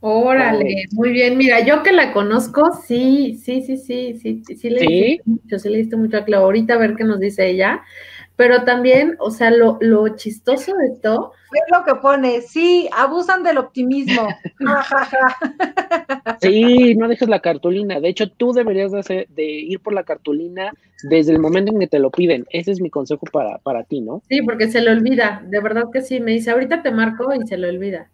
[0.06, 1.38] Órale, muy bien.
[1.38, 5.60] Mira, yo que la conozco, sí, sí, sí, sí, sí, sí, le he visto mucho,
[5.60, 6.44] sí le he visto mucho a Clau.
[6.44, 7.82] Ahorita a ver qué nos dice ella.
[8.36, 11.32] Pero también, o sea, lo, lo chistoso de esto.
[11.54, 14.28] Es lo que pone, sí, abusan del optimismo.
[16.42, 18.02] sí, no dejes la cartulina.
[18.02, 21.88] De hecho, tú deberías de, de, ir por la cartulina desde el momento en que
[21.88, 22.46] te lo piden.
[22.50, 24.22] Ese es mi consejo para, para ti, ¿no?
[24.28, 25.42] Sí, porque se le olvida.
[25.48, 26.20] De verdad que sí.
[26.20, 28.10] Me dice, ahorita te marco y se le olvida.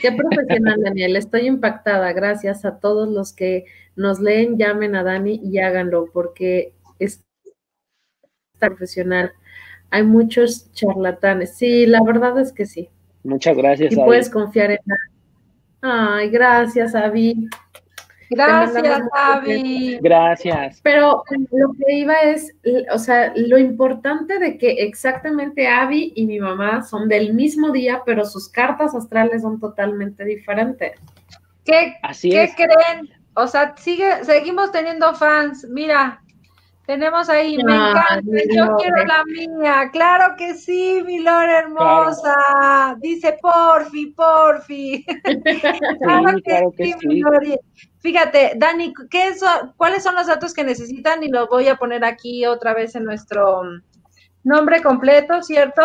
[0.00, 1.16] Qué profesional, Daniel.
[1.16, 2.12] Estoy impactada.
[2.12, 3.64] Gracias a todos los que
[3.96, 7.24] nos leen, llamen a Dani y háganlo, porque es
[8.58, 9.32] profesional.
[9.90, 11.56] Hay muchos charlatanes.
[11.56, 12.88] Sí, la verdad es que sí.
[13.24, 13.92] Muchas gracias.
[13.92, 14.78] Y puedes confiar en
[15.80, 17.48] Ay, gracias, Avi.
[18.30, 19.98] Gracias, Avi.
[20.00, 20.80] Gracias.
[20.82, 22.54] Pero lo que iba es,
[22.92, 28.02] o sea, lo importante de que exactamente Avi y mi mamá son del mismo día,
[28.04, 30.92] pero sus cartas astrales son totalmente diferentes.
[31.64, 33.10] ¿Qué, ¿qué creen?
[33.34, 35.66] O sea, sigue, seguimos teniendo fans.
[35.70, 36.20] Mira,
[36.88, 39.90] tenemos ahí, me encanta, yo quiero la mía.
[39.92, 42.34] Claro que sí, mi Lore hermosa.
[42.98, 45.04] Dice porfi, porfi.
[46.00, 47.22] claro, que, sí,
[48.00, 49.32] Fíjate, Dani, ¿qué
[49.76, 51.22] ¿cuáles son los datos que necesitan?
[51.22, 53.62] Y lo voy a poner aquí otra vez en nuestro
[54.44, 55.82] nombre completo, ¿cierto?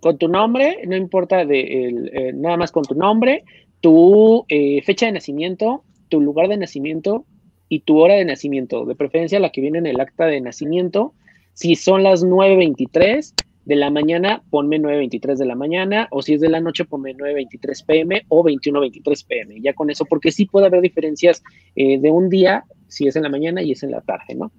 [0.00, 3.44] Con tu nombre, no importa de el, eh, nada más con tu nombre,
[3.80, 7.26] tu eh, fecha de nacimiento, tu lugar de nacimiento,
[7.72, 11.14] y tu hora de nacimiento, de preferencia la que viene en el acta de nacimiento.
[11.54, 13.32] Si son las 9.23
[13.64, 17.14] de la mañana, ponme 9.23 de la mañana, o si es de la noche, ponme
[17.14, 19.60] 9.23 pm o 21.23 pm.
[19.60, 21.42] Ya con eso, porque sí puede haber diferencias
[21.76, 24.50] eh, de un día, si es en la mañana y es en la tarde, ¿no?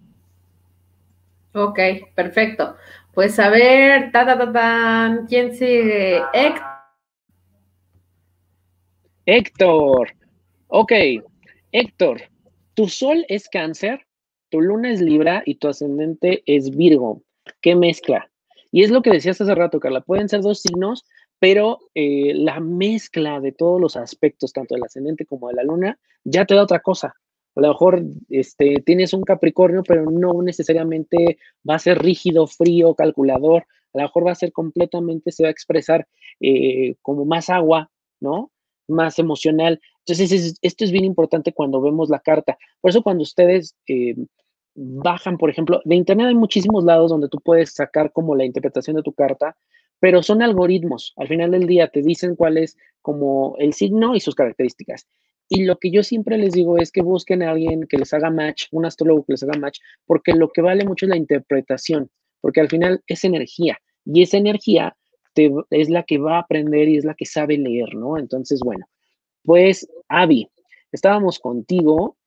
[1.54, 1.80] Ok,
[2.16, 2.76] perfecto.
[3.13, 6.22] Pues a ver, ta, ta, ta, ¿quién sigue?
[6.34, 6.74] Héctor.
[9.26, 10.10] Héctor.
[10.68, 10.92] Ok,
[11.72, 12.22] Héctor,
[12.74, 14.06] tu sol es cáncer,
[14.50, 17.22] tu luna es libra y tu ascendente es Virgo.
[17.62, 18.30] ¿Qué mezcla?
[18.74, 20.02] Y es lo que decías hace rato, Carla.
[20.02, 21.06] Pueden ser dos signos,
[21.38, 26.00] pero eh, la mezcla de todos los aspectos, tanto del ascendente como de la luna,
[26.24, 27.14] ya te da otra cosa.
[27.56, 31.38] A lo mejor este, tienes un Capricornio, pero no necesariamente
[31.70, 33.68] va a ser rígido, frío, calculador.
[33.94, 36.08] A lo mejor va a ser completamente, se va a expresar
[36.40, 38.52] eh, como más agua, ¿no?
[38.88, 39.80] Más emocional.
[40.00, 42.58] Entonces, esto es bien importante cuando vemos la carta.
[42.82, 44.16] Por eso cuando ustedes eh,
[44.76, 48.96] bajan, por ejemplo, de Internet hay muchísimos lados donde tú puedes sacar como la interpretación
[48.96, 49.56] de tu carta,
[50.00, 51.14] pero son algoritmos.
[51.18, 55.08] Al final del día te dicen cuál es como el signo y sus características.
[55.50, 58.30] Y lo que yo siempre les digo es que busquen a alguien que les haga
[58.30, 62.10] match, un astrólogo que les haga match, porque lo que vale mucho es la interpretación,
[62.42, 64.96] porque al final es energía y esa energía
[65.70, 68.18] es la que va a aprender y es la que sabe leer, ¿no?
[68.18, 68.86] Entonces, bueno,
[69.44, 70.50] pues, Avi,
[70.92, 72.18] estábamos contigo,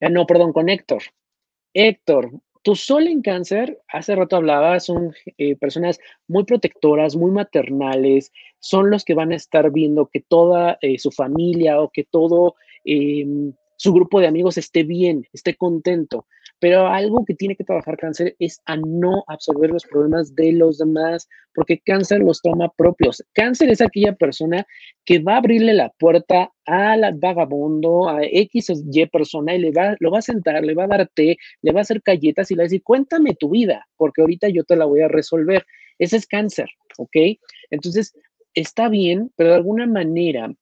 [0.00, 1.02] eh, no, perdón, con Héctor.
[1.74, 2.30] Héctor,
[2.62, 8.90] tu sol en cáncer, hace rato hablabas, son eh, personas muy protectoras, muy maternales, son
[8.90, 13.52] los que van a estar viendo que toda eh, su familia o que todo em,
[13.76, 16.26] su grupo de amigos esté bien, esté contento.
[16.60, 20.78] Pero algo que tiene que trabajar cáncer es a no absorber los problemas de los
[20.78, 23.22] demás, porque cáncer los toma propios.
[23.34, 24.66] Cáncer es aquella persona
[25.04, 29.72] que va a abrirle la puerta al vagabundo, a X o Y persona y le
[29.72, 32.50] va, lo va a sentar, le va a dar té, le va a hacer galletas
[32.50, 35.08] y le va a decir, cuéntame tu vida, porque ahorita yo te la voy a
[35.08, 35.66] resolver.
[35.98, 37.16] Ese es cáncer, ¿ok?
[37.70, 38.14] Entonces,
[38.54, 40.54] está bien, pero de alguna manera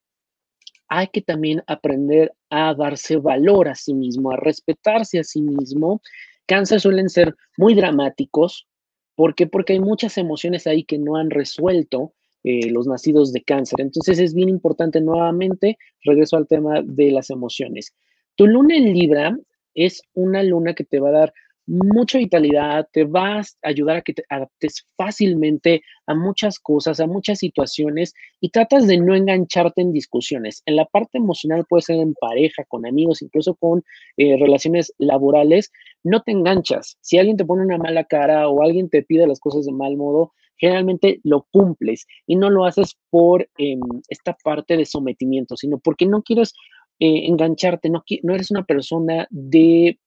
[0.94, 6.02] hay que también aprender a darse valor a sí mismo, a respetarse a sí mismo.
[6.44, 8.68] Cáncer suelen ser muy dramáticos.
[9.14, 9.46] ¿Por qué?
[9.46, 12.12] Porque hay muchas emociones ahí que no han resuelto
[12.44, 13.81] eh, los nacidos de cáncer.
[13.81, 17.94] Entonces es bien importante nuevamente, regreso al tema de las emociones.
[18.35, 19.38] Tu luna en Libra
[19.74, 21.35] es una luna que te va a dar
[21.72, 27.06] mucha vitalidad, te va a ayudar a que te adaptes fácilmente a muchas cosas, a
[27.06, 30.62] muchas situaciones y tratas de no engancharte en discusiones.
[30.66, 33.82] En la parte emocional puede ser en pareja, con amigos, incluso con
[34.18, 35.72] eh, relaciones laborales,
[36.04, 36.98] no te enganchas.
[37.00, 39.96] Si alguien te pone una mala cara o alguien te pide las cosas de mal
[39.96, 45.78] modo, generalmente lo cumples y no lo haces por em, esta parte de sometimiento, sino
[45.78, 46.52] porque no quieres
[46.98, 49.98] eh, engancharte, no, no eres una persona de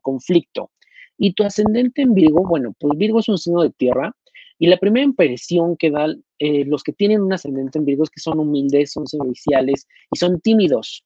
[0.00, 0.70] conflicto.
[1.18, 4.14] Y tu ascendente en Virgo, bueno, pues Virgo es un signo de tierra
[4.58, 8.10] y la primera impresión que dan eh, los que tienen un ascendente en Virgo es
[8.10, 11.04] que son humildes, son serviciales y son tímidos.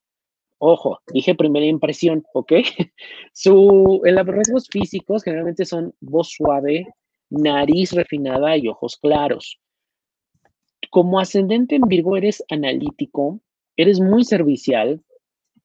[0.59, 2.53] Ojo, dije primera impresión, ¿ok?
[3.33, 6.87] Su, en los rasgos físicos generalmente son voz suave,
[7.29, 9.59] nariz refinada y ojos claros.
[10.91, 13.39] Como ascendente en Virgo eres analítico,
[13.77, 15.01] eres muy servicial,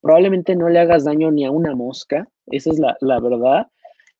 [0.00, 3.68] probablemente no le hagas daño ni a una mosca, esa es la, verdad.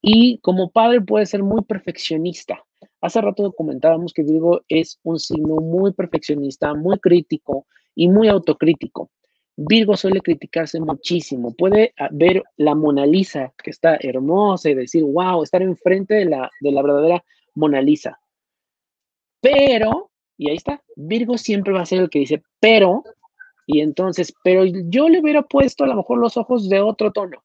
[0.07, 2.63] Y como padre puede ser muy perfeccionista.
[3.01, 9.11] Hace rato comentábamos que Virgo es un signo muy perfeccionista, muy crítico y muy autocrítico.
[9.57, 11.55] Virgo suele criticarse muchísimo.
[11.55, 16.51] Puede ver la Mona Lisa, que está hermosa, y decir, wow, estar enfrente de la,
[16.61, 18.21] de la verdadera Mona Lisa.
[19.41, 23.05] Pero, y ahí está, Virgo siempre va a ser el que dice, pero,
[23.67, 27.43] y entonces, pero yo le hubiera puesto a lo mejor los ojos de otro tono.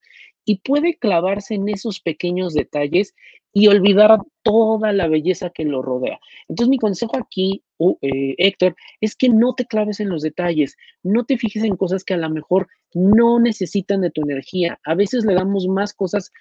[0.50, 3.14] Y puede clavarse en esos pequeños detalles
[3.54, 6.20] y olvidar toda la belleza que lo rodea.
[6.48, 7.64] Entonces mi consejo aquí,
[8.02, 12.04] eh, Héctor, es que no te claves en los detalles, no te fijes en cosas
[12.04, 14.80] que a lo mejor no necesitan de tu energía.
[14.86, 16.32] A veces le damos más cosas,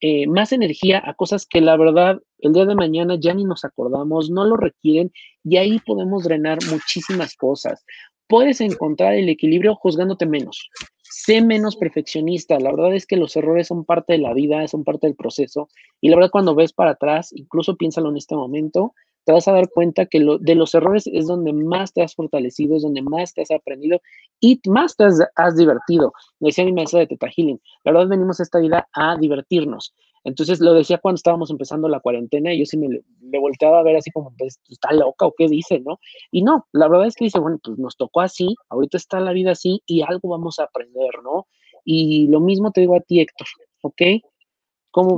[0.00, 3.64] eh, más energía a cosas que la verdad el día de mañana ya ni nos
[3.64, 5.10] acordamos, no lo requieren
[5.42, 7.84] y ahí podemos drenar muchísimas cosas.
[8.28, 10.70] Puedes encontrar el equilibrio juzgándote menos
[11.10, 12.58] sé menos perfeccionista.
[12.58, 15.68] La verdad es que los errores son parte de la vida, son parte del proceso.
[16.00, 18.94] Y la verdad, cuando ves para atrás, incluso piénsalo en este momento,
[19.26, 22.14] te vas a dar cuenta que lo, de los errores es donde más te has
[22.14, 24.00] fortalecido, es donde más te has aprendido
[24.40, 26.12] y más te has, divertido.
[26.38, 29.94] Decía mi maestra de Teta la verdad venimos esta vida a divertirnos.
[30.26, 32.88] Entonces lo decía cuando estábamos empezando la cuarentena y yo sí me,
[33.20, 36.00] me volteaba a ver así como, pues, está loca o qué dice, ¿no?
[36.32, 39.32] Y no, la verdad es que dice, bueno, pues nos tocó así, ahorita está la
[39.32, 41.46] vida así y algo vamos a aprender, ¿no?
[41.84, 43.46] Y lo mismo te digo a ti, Héctor,
[43.82, 44.02] ¿ok?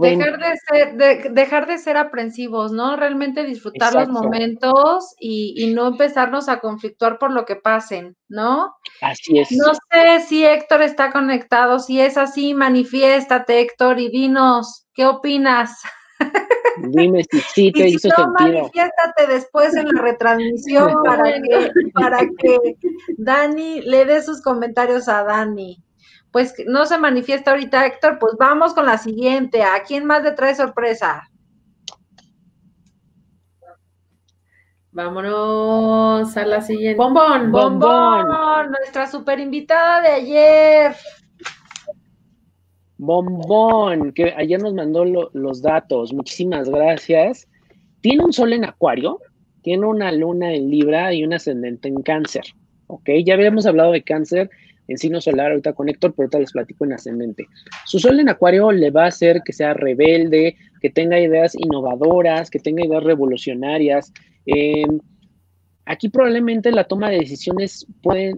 [0.01, 2.97] Dejar de, ser, dejar de ser aprensivos, ¿no?
[2.97, 8.75] Realmente disfrutar los momentos y, no empezarnos a conflictuar por lo que pasen, ¿no?
[9.01, 9.53] Así es.
[9.53, 15.81] No sé si Héctor está conectado, si es así, manifiéstate, Héctor, y dinos, ¿qué opinas?
[16.79, 22.77] Dime si sí te hizo no, Manifiéstate después en la retransmisión para que, para que
[23.17, 25.85] Dani le dé sus comentarios a Dani
[26.33, 29.63] pues no se manifiesta ahorita Héctor, pues vamos con la siguiente.
[29.63, 31.29] ¿A quién más le trae sorpresa?
[34.91, 36.97] Vámonos a la siguiente.
[36.97, 40.97] Bombón, bombón, nuestra super invitada de ayer.
[42.97, 46.13] Bombón, que ayer nos mandó los datos.
[46.13, 47.47] Muchísimas gracias.
[48.01, 49.21] Tiene un sol en Acuario,
[49.63, 52.45] tiene una luna en Libra y un ascendente en Cáncer.
[52.89, 54.51] Ok, ya habíamos hablado de Cáncer
[54.89, 57.47] en signo solar ahorita con Héctor, pero ahorita les platico en ascendente.
[57.85, 62.51] Su sol en Acuario le va a hacer que sea rebelde, que tenga ideas innovadoras,
[62.51, 64.13] que tenga ideas revolucionarias.
[64.47, 64.99] Em,
[65.85, 67.87] aquí probablemente la toma de decisiones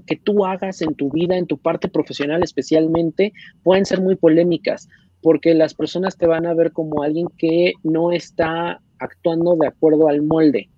[0.07, 3.33] que tú hagas en tu vida, en tu parte profesional especialmente,
[3.63, 4.89] pueden ser muy polémicas,
[5.23, 10.09] porque las personas te van a ver como alguien que no está actuando de acuerdo
[10.09, 10.69] al molde.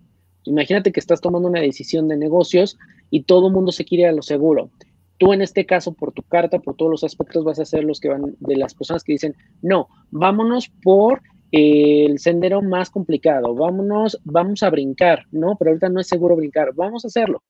[0.45, 2.77] Imagínate que estás tomando una decisión de negocios
[3.11, 4.71] y todo el mundo se quiere a lo seguro.
[5.19, 8.01] Tú en este caso, por tu carta, por todos los aspectos, vas a ser los
[8.01, 11.23] que van de las personas que dicen, no, vámonos por
[11.53, 15.55] el sendero más complicado, vámonos, vamos a brincar, ¿no?
[15.59, 17.43] Pero ahorita no es seguro brincar, vamos a hacerlo.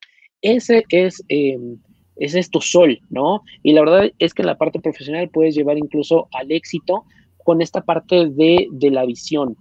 [0.43, 1.79] Ese es, em,
[2.17, 3.43] ese es tu sol, ¿no?
[3.63, 7.05] Y la verdad es que en la parte profesional puedes llevar incluso al éxito
[7.45, 9.57] con esta parte de, de la visión.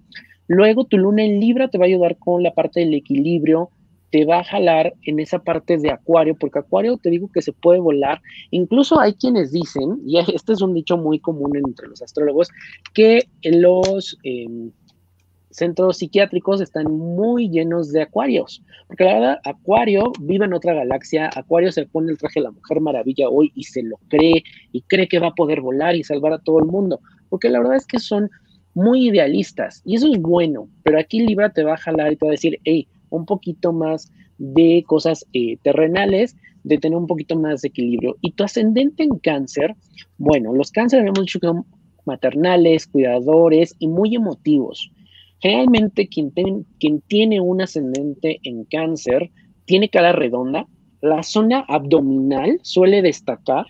[0.47, 3.69] Luego tu luna en Libra te va a ayudar con la parte del equilibrio,
[4.12, 7.54] te va a jalar en esa parte de acuario, porque acuario te digo que se
[7.54, 8.21] puede volar.
[8.52, 12.50] Incluso hay quienes dicen, y este es un dicho muy común entre los astrólogos,
[12.93, 14.71] que los em,
[15.50, 21.30] centros psiquiátricos están muy llenos de acuarios, porque la verdad, acuario vive en otra galaxia,
[21.34, 24.82] acuario se pone el traje de la Mujer Maravilla hoy y se lo cree, y
[24.84, 27.78] cree que va a poder volar y salvar a todo el mundo, porque la verdad
[27.78, 28.30] es que son
[28.74, 32.26] muy idealistas, y eso es bueno, pero aquí Libra te va a jalar y te
[32.26, 37.36] va a decir, hey, un poquito más de cosas eh, terrenales, de tener un poquito
[37.38, 38.17] más de equilibrio.
[38.21, 39.76] Y tu ascendente en cáncer,
[40.17, 41.65] bueno, los cánceres hemos dicho que son
[42.06, 44.91] maternales, cuidadores y muy emotivos.
[45.39, 46.32] Generalmente quien,
[46.80, 49.32] quien tiene un ascendente en cáncer
[49.65, 50.67] tiene cara redonda,
[51.02, 53.65] la zona abdominal suele destacar,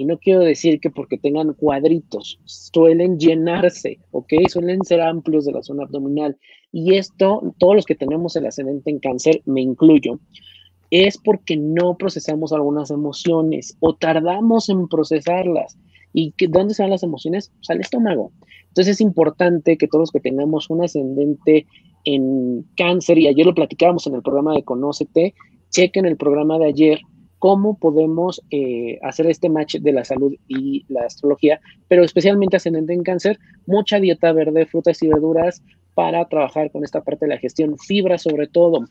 [0.00, 4.32] y no quiero decir que porque tengan cuadritos, suelen llenarse, ¿ok?
[4.48, 6.38] Suelen ser amplios de la zona abdominal.
[6.72, 10.18] Y esto, todos los que tenemos el ascendente en cáncer, me incluyo,
[10.90, 15.76] es porque no procesamos algunas emociones o tardamos en procesarlas.
[16.14, 17.52] ¿Y que, dónde van las emociones?
[17.56, 18.32] Pues al estómago.
[18.68, 21.66] Entonces es importante que todos los que tengamos un ascendente
[22.06, 25.34] en cáncer, y ayer lo platicábamos en el programa de Conócete,
[25.68, 27.00] chequen el programa de ayer
[27.40, 32.92] cómo podemos eh, hacer este match de la salud y la astrología, pero especialmente ascendente
[32.92, 35.62] en cáncer, mucha dieta verde, frutas y verduras
[35.94, 38.84] para trabajar con esta parte de la gestión, fibra sobre todo.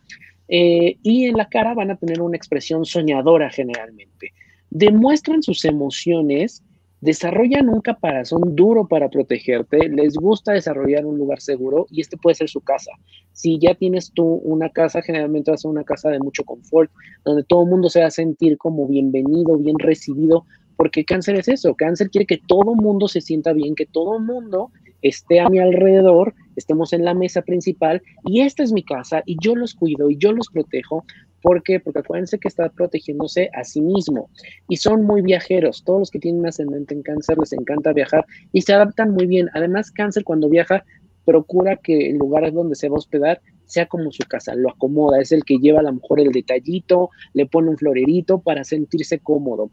[0.47, 4.33] Eh, y en la cara van a tener una expresión soñadora generalmente.
[4.71, 6.63] Demuestran sus emociones
[7.01, 12.35] desarrollan un caparazón duro para protegerte, les gusta desarrollar un lugar seguro y este puede
[12.35, 12.91] ser su casa.
[13.31, 16.91] Si ya tienes tú una casa, generalmente va a una casa de mucho confort,
[17.23, 20.45] donde todo el mundo se va a sentir como bienvenido, bien recibido,
[20.75, 24.71] porque cáncer es eso, cáncer quiere que todo mundo se sienta bien, que todo mundo
[25.01, 29.37] esté a mi alrededor, estemos en la mesa principal y esta es mi casa y
[29.41, 31.05] yo los cuido y yo los protejo
[31.41, 31.79] ¿Por qué?
[31.79, 34.29] Porque acuérdense que está protegiéndose a sí mismo
[34.67, 35.83] y son muy viajeros.
[35.83, 39.49] Todos los que tienen ascendente en cáncer les encanta viajar y se adaptan muy bien.
[39.53, 40.83] Además, cáncer cuando viaja
[41.25, 45.21] procura que el lugar donde se va a hospedar sea como su casa, lo acomoda,
[45.21, 49.19] es el que lleva a lo mejor el detallito, le pone un florerito para sentirse
[49.19, 49.69] cómodo.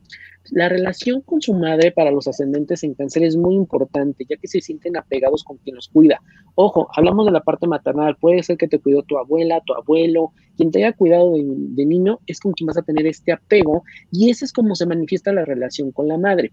[0.51, 4.49] La relación con su madre para los ascendentes en cáncer es muy importante, ya que
[4.49, 6.20] se sienten apegados con quien los cuida.
[6.55, 10.32] Ojo, hablamos de la parte maternal, puede ser que te cuidó tu abuela, tu abuelo,
[10.57, 13.82] quien te haya cuidado de, niño es con quien vas a tener este apego
[14.12, 16.53] y ese es como se manifiesta la relación con la madre.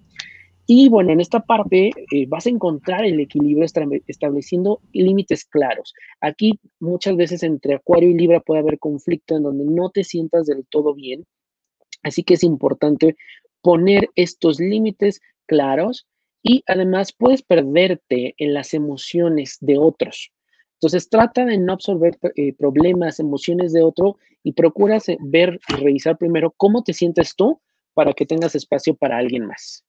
[0.65, 3.65] Y bueno, en esta parte eh, vas a encontrar el equilibrio
[4.07, 5.93] estableciendo límites claros.
[6.21, 10.45] Aquí muchas veces entre Acuario y Libra puede haber conflicto en donde no te sientas
[10.45, 11.25] del todo bien.
[12.01, 13.17] Así que es importante
[13.61, 16.07] poner estos límites claros
[16.41, 20.31] y además puedes perderte en las emociones de otros.
[20.75, 26.17] Entonces trata de no absorber eh, problemas, emociones de otro y procura ver y revisar
[26.17, 27.61] primero cómo te sientes tú
[27.93, 29.85] para que tengas espacio para alguien más.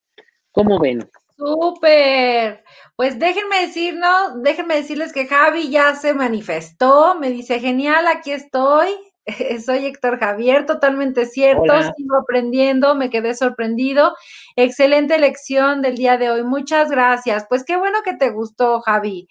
[0.54, 1.10] ¿Cómo ven?
[1.36, 2.62] Súper.
[2.94, 8.88] Pues déjenme decirnos, déjenme decirles que Javi ya se manifestó, me dice, genial, aquí estoy.
[9.66, 11.64] Soy Héctor Javier, totalmente cierto,
[11.96, 14.14] sigo aprendiendo, me quedé sorprendido.
[14.54, 17.46] Excelente lección del día de hoy, muchas gracias.
[17.48, 19.26] Pues qué bueno que te gustó, Javi.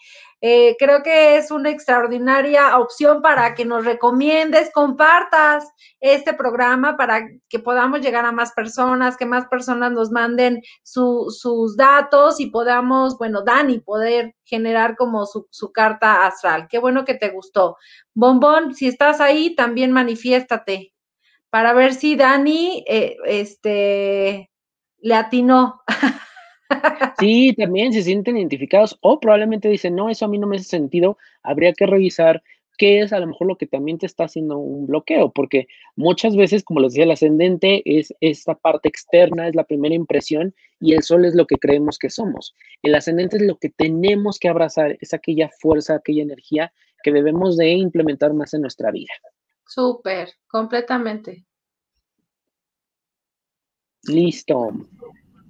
[0.45, 5.63] Eh, creo que es una extraordinaria opción para que nos recomiendes, compartas
[6.01, 11.77] este programa para que podamos llegar a más personas, que más personas nos manden sus
[11.77, 16.67] datos y podamos, bueno, Dani, poder generar como su, carta astral.
[16.69, 17.77] Qué bueno que te gustó.
[18.13, 20.93] Bombón, si estás ahí, también manifiéstate
[21.49, 24.51] para ver si Dani, eh, este,
[24.99, 25.81] le atinó.
[27.19, 30.65] Sí, también se sienten identificados o probablemente dicen, no, eso a mí no me hace
[30.65, 32.43] sentido, habría que revisar
[32.77, 36.35] qué es a lo mejor lo que también te está haciendo un bloqueo, porque muchas
[36.35, 40.93] veces, como les decía, el ascendente es esta parte externa, es la primera impresión y
[40.93, 42.55] el sol es lo que creemos que somos.
[42.81, 47.57] El ascendente es lo que tenemos que abrazar, es aquella fuerza, aquella energía que debemos
[47.57, 49.13] de implementar más en nuestra vida.
[49.65, 51.45] Súper, completamente.
[54.03, 54.71] Listo.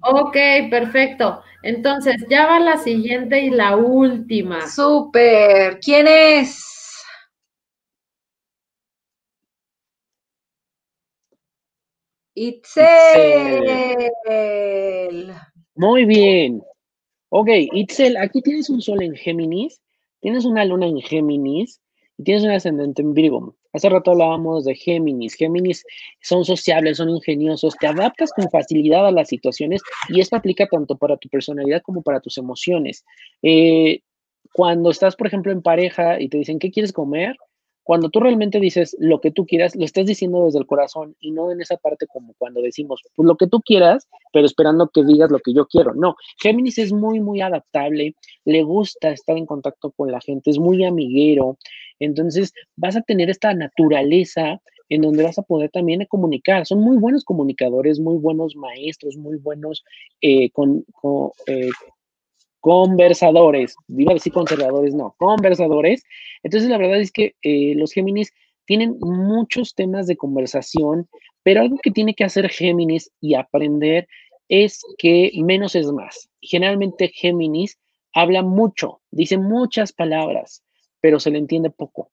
[0.06, 0.36] Ok,
[0.70, 1.42] perfecto.
[1.62, 4.68] Entonces, ya va la siguiente y la última.
[4.68, 5.80] Súper.
[5.80, 6.62] ¿Quién es?
[12.34, 14.10] Itzel.
[15.76, 16.62] Muy bien.
[17.30, 19.80] Ok, Itzel, aquí tienes un sol en Géminis,
[20.20, 21.80] tienes una luna en Géminis
[22.16, 23.56] y tienes un ascendente en Virgo.
[23.72, 25.34] Hace rato hablábamos de Géminis.
[25.34, 25.84] Géminis
[26.22, 30.96] son sociables, son ingeniosos, te adaptas con facilidad a las situaciones y esto aplica tanto
[30.96, 33.04] para tu personalidad como para tus emociones.
[33.42, 34.00] Eh,
[34.52, 37.36] cuando estás, por ejemplo, en pareja y te dicen, ¿qué quieres comer?
[37.84, 41.30] Cuando tú realmente dices lo que tú quieras, lo estás diciendo desde el corazón y
[41.30, 45.04] no en esa parte como cuando decimos, pues lo que tú quieras, pero esperando que
[45.04, 45.94] digas lo que yo quiero.
[45.94, 48.14] No, Géminis es muy, muy adaptable,
[48.44, 51.58] le gusta estar en contacto con la gente, es muy amiguero,
[52.00, 56.66] entonces vas a tener esta naturaleza en donde vas a poder también comunicar.
[56.66, 59.84] Son muy buenos comunicadores, muy buenos maestros, muy buenos
[60.20, 60.84] eh, con,
[61.46, 61.70] eh,
[62.64, 63.76] conversadores.
[63.88, 66.02] Iba a decir conservadores, no, conversadores.
[66.42, 68.32] Entonces la verdad es que eh, los Géminis
[68.64, 71.06] tienen muchos temas de conversación,
[71.42, 74.08] pero algo que tiene que hacer Géminis y aprender
[74.48, 76.30] es que menos es más.
[76.40, 77.78] Generalmente Géminis
[78.14, 80.62] habla mucho, dice muchas palabras
[81.04, 82.10] pero se le entiende poco.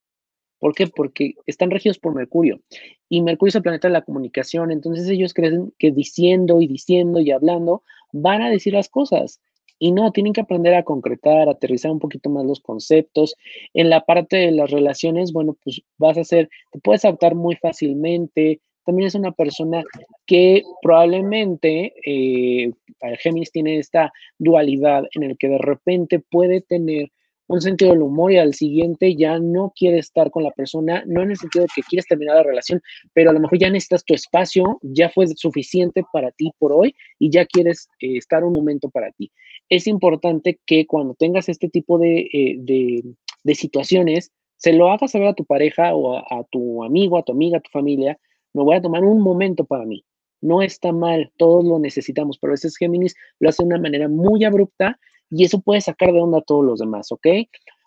[0.60, 0.86] ¿Por qué?
[0.86, 2.60] Porque están regidos por Mercurio
[3.08, 7.22] y Mercurio es el planeta de la comunicación, entonces ellos creen que diciendo y diciendo
[7.22, 9.40] y hablando van a decir las cosas.
[9.84, 13.34] Y no, tienen que aprender a concretar, aterrizar un poquito más los conceptos.
[13.74, 17.56] En la parte de las relaciones, bueno, pues vas a ser, te puedes adaptar muy
[17.56, 18.62] fácilmente.
[18.86, 19.84] También es una persona
[20.28, 22.72] que probablemente, eh,
[23.18, 27.12] Géminis tiene esta dualidad en el que de repente puede tener
[27.48, 31.22] un sentido del humor y al siguiente ya no quieres estar con la persona, no
[31.22, 32.82] en el sentido de que quieres terminar la relación,
[33.14, 36.96] pero a lo mejor ya necesitas tu espacio, ya fue suficiente para ti por hoy
[37.20, 39.32] y ya quieres eh, estar un momento para ti.
[39.72, 43.04] Es importante que cuando tengas este tipo eh, de,
[43.46, 47.32] de, situaciones, se lo hagas saber a tu pareja o a, tu amigo, a tu
[47.32, 48.20] amiga, a tu familia,
[48.54, 50.04] me voy a tomar un momento para mí.
[50.42, 54.10] no está mal, todos lo necesitamos, pero a veces Géminis lo hace de una manera
[54.10, 55.00] muy abrupta
[55.30, 57.28] y eso puede sacar de onda a todos los demás, ¿ok?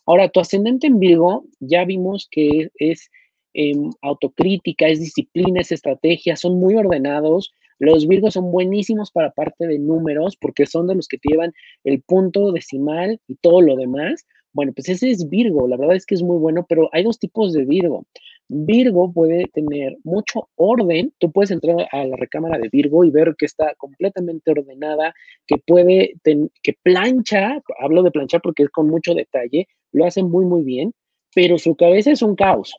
[0.07, 3.11] Ahora, tu ascendente en Virgo, ya vimos que es
[3.53, 7.53] em, autocrítica, es disciplina, es estrategia, son muy ordenados.
[7.79, 11.53] Los Virgos son buenísimos para parte de números porque son de los que te llevan
[11.85, 14.27] el punto decimal y todo lo demás.
[14.53, 17.19] Bueno, pues ese es Virgo, la verdad es que es muy bueno, pero hay dos
[17.19, 18.07] tipos de Virgo.
[18.49, 21.13] Virgo puede tener mucho orden.
[21.19, 25.13] Tú puedes entrar a la recámara de Virgo y ver que está completamente ordenada,
[25.47, 30.45] que puede, que plancha, hablo de planchar porque es con mucho detalle, lo hace muy,
[30.45, 30.93] muy bien,
[31.35, 32.77] pero su cabeza es un caos.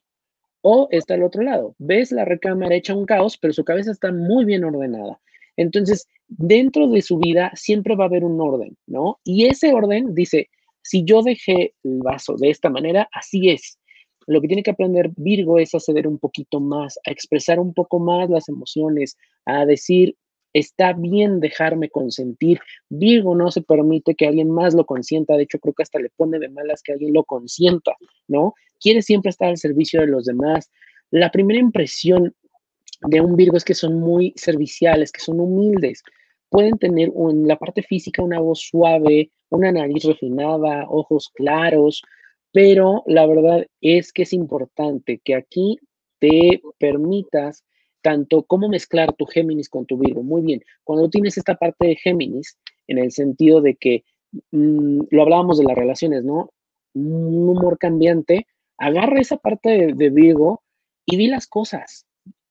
[0.68, 4.12] O está al otro lado, ves la recámara hecha un caos, pero su cabeza está
[4.12, 5.22] muy bien ordenada.
[5.58, 9.20] Entonces, dentro de su vida siempre va a haber un orden, ¿no?
[9.24, 10.50] Y ese orden dice,
[10.82, 13.78] si yo dejé el vaso de esta manera, así es.
[14.26, 17.76] Lo que tiene que aprender Virgo es a ceder un poquito más, a expresar un
[17.76, 20.16] poco más las emociones, a decir,
[20.52, 22.60] está bien dejarme consentir.
[22.90, 26.10] Virgo no se permite que alguien más lo consienta, de hecho creo que hasta le
[26.10, 27.96] pone de malas que alguien lo consienta,
[28.28, 28.56] ¿no?
[28.86, 30.70] Quiere siempre estar al servicio de los demás.
[31.10, 32.36] La primera impresión
[33.02, 36.04] de un Virgo es que son muy serviciales, que son humildes.
[36.50, 42.04] Pueden tener en la parte física una voz suave, una nariz refinada, ojos claros,
[42.52, 45.80] pero la verdad es que es importante que aquí
[46.20, 47.64] te permitas
[48.04, 50.22] tanto cómo mezclar tu Géminis con tu Virgo.
[50.22, 52.56] Muy bien, cuando tienes esta parte de Géminis,
[52.86, 54.04] en el sentido de que
[54.52, 56.52] mm, lo hablábamos de las relaciones, ¿no?
[56.94, 58.46] Un humor cambiante,
[58.78, 60.64] agarra esa parte de, Virgo
[61.06, 62.06] y di las cosas.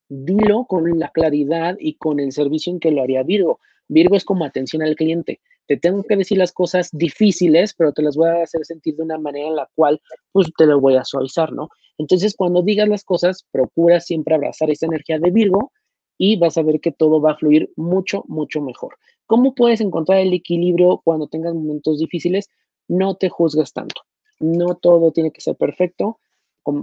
[0.08, 3.60] Dilo con la claridad y con el servicio en que lo haría Virgo.
[3.88, 8.02] Virgo es como atención al cliente te tengo que decir las cosas difíciles, pero te
[8.02, 10.00] las voy a hacer sentir de una manera en la cual,
[10.32, 11.68] pues, te lo voy a suavizar, ¿no?
[11.98, 15.72] Entonces, cuando digas las cosas, procura siempre abrazar esa energía de Virgo
[16.18, 18.96] y vas a ver que todo va a fluir mucho, mucho mejor.
[19.26, 22.48] ¿Cómo puedes encontrar el equilibrio cuando tengas momentos difíciles?
[22.88, 24.02] No te juzgas tanto.
[24.40, 26.20] No todo tiene que ser perfecto.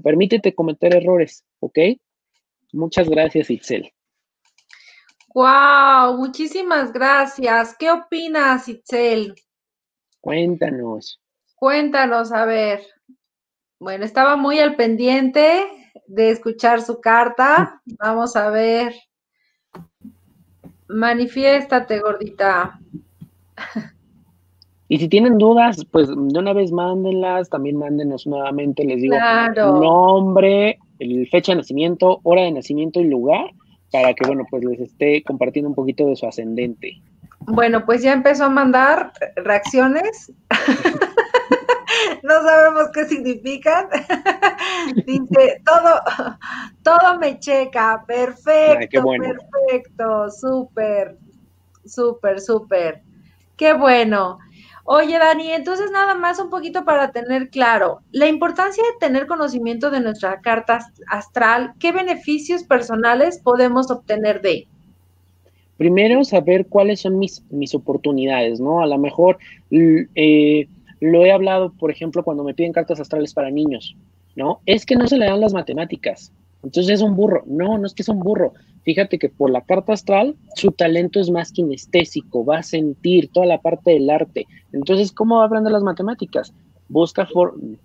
[0.04, 1.80] permítete cometer errores, ¿ok?
[2.74, 3.92] Muchas gracias, Itzel.
[5.34, 7.76] Wow, muchísimas gracias.
[7.78, 9.36] ¿Qué opinas, Itzel?
[10.20, 11.22] Cuéntanos.
[11.56, 12.86] Cuéntanos, a ver.
[13.80, 15.66] Bueno, estaba muy al pendiente
[16.08, 17.82] de escuchar su carta.
[18.00, 18.94] Vamos a ver.
[20.88, 22.80] Manifiéstate, gordita.
[24.92, 29.16] Y si tienen dudas, pues de una vez mándenlas, también mándenos nuevamente, les digo,
[29.56, 33.46] nombre, el fecha de nacimiento, hora de nacimiento y lugar
[33.90, 37.02] para que, bueno, pues les esté compartiendo un poquito de su ascendente.
[37.40, 40.30] Bueno, pues ya empezó a mandar reacciones.
[42.24, 43.88] no sabemos qué significan.
[45.08, 46.02] Dice, todo,
[46.84, 51.16] todo me checa, perfecto, perfecto, súper,
[51.86, 53.04] súper, súper.
[53.56, 54.38] Qué bueno.
[54.84, 59.92] Oye, Dani, entonces nada más un poquito para tener claro, la importancia de tener conocimiento
[59.92, 64.68] de nuestra carta astral, ¿qué beneficios personales podemos obtener de?
[65.78, 68.82] Primero, saber cuáles son mis, mis oportunidades, ¿no?
[68.82, 69.38] A lo mejor
[69.72, 70.68] eh,
[71.00, 73.96] lo he hablado, por ejemplo, cuando me piden cartas astrales para niños,
[74.36, 74.62] ¿no?
[74.66, 76.32] Es que no se le dan las matemáticas.
[76.64, 77.44] Entonces es un burro.
[77.48, 78.54] No, no es que es un burro.
[78.84, 83.46] Fíjate que por la carta astral, su talento es más kinestésico, va a sentir toda
[83.46, 84.48] la parte del arte.
[84.74, 86.54] Entonces, ¿cómo va a aprender las matemáticas?
[86.90, 87.28] Busca,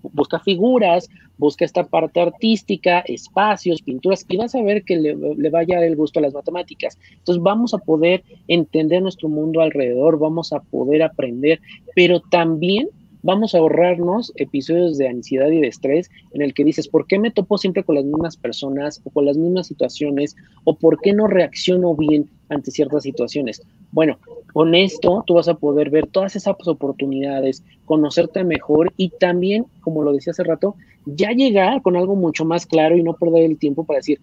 [0.02, 5.50] busca figuras, busca esta parte artística, espacios, pinturas, y vas a ver que le, le
[5.50, 6.98] va a dar el gusto a las matemáticas.
[7.12, 11.60] Entonces, vamos a poder entender nuestro mundo alrededor, vamos a poder aprender,
[11.94, 12.88] pero también
[13.26, 17.18] vamos a ahorrarnos episodios de ansiedad y de estrés en el que dices, ¿por qué
[17.18, 20.36] me topo siempre con las mismas personas o con las mismas situaciones?
[20.62, 23.60] ¿O por qué no reacciono bien ante ciertas situaciones?
[23.90, 24.18] Bueno,
[24.52, 30.04] con esto tú vas a poder ver todas esas oportunidades, conocerte mejor y también, como
[30.04, 33.58] lo decía hace rato, ya llegar con algo mucho más claro y no perder el
[33.58, 34.20] tiempo para decir,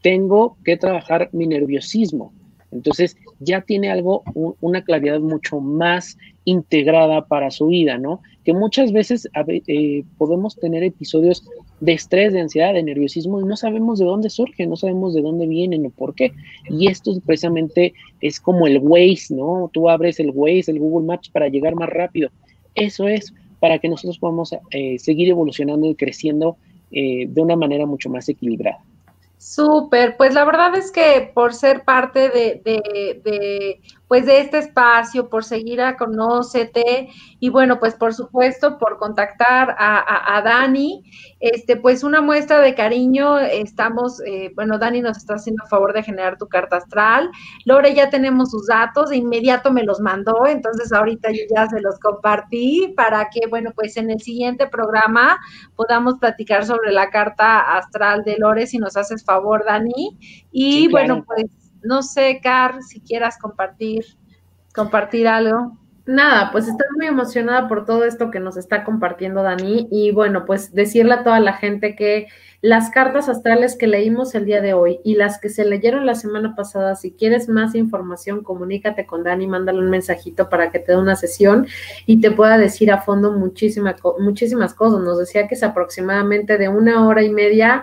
[0.00, 2.32] tengo que trabajar mi nerviosismo.
[2.72, 4.22] Entonces ya tiene algo,
[4.60, 6.16] una claridad mucho más
[6.46, 8.20] integrada para su vida, ¿no?
[8.44, 9.28] Que muchas veces
[9.66, 11.44] eh, podemos tener episodios
[11.80, 15.22] de estrés, de ansiedad, de nerviosismo y no sabemos de dónde surge, no sabemos de
[15.22, 16.32] dónde vienen o por qué.
[16.70, 19.68] Y esto precisamente es como el Waze, ¿no?
[19.72, 22.30] Tú abres el Waze, el Google Maps para llegar más rápido.
[22.76, 26.56] Eso es para que nosotros podamos eh, seguir evolucionando y creciendo
[26.92, 28.78] eh, de una manera mucho más equilibrada.
[29.38, 35.44] Súper, pues la verdad es que por ser parte de, pues de este espacio, por
[35.44, 37.08] seguir a Conócete
[37.40, 41.04] y bueno, pues por supuesto por contactar a, Dani,
[41.40, 45.92] este, pues una muestra de cariño, estamos, eh, bueno, Dani nos está haciendo el favor
[45.92, 47.30] de generar tu carta astral,
[47.64, 51.80] Lore ya tenemos sus datos, de inmediato me los mandó, entonces ahorita yo ya se
[51.80, 55.38] los compartí para que, bueno, pues en el siguiente programa
[55.74, 60.16] podamos platicar sobre la carta astral de Lore, si nos haces favor, Dani,
[60.52, 61.46] y bueno, pues
[61.86, 64.04] no sé, Car, si quieras compartir,
[64.74, 65.78] compartir algo.
[66.06, 70.44] Nada, pues estoy muy emocionada por todo esto que nos está compartiendo Dani y bueno,
[70.44, 72.28] pues decirle a toda la gente que
[72.62, 76.14] las cartas astrales que leímos el día de hoy y las que se leyeron la
[76.14, 80.92] semana pasada, si quieres más información, comunícate con Dani, mándale un mensajito para que te
[80.92, 81.66] dé una sesión
[82.06, 85.00] y te pueda decir a fondo muchísimas cosas.
[85.00, 87.82] Nos decía que es aproximadamente de una hora y media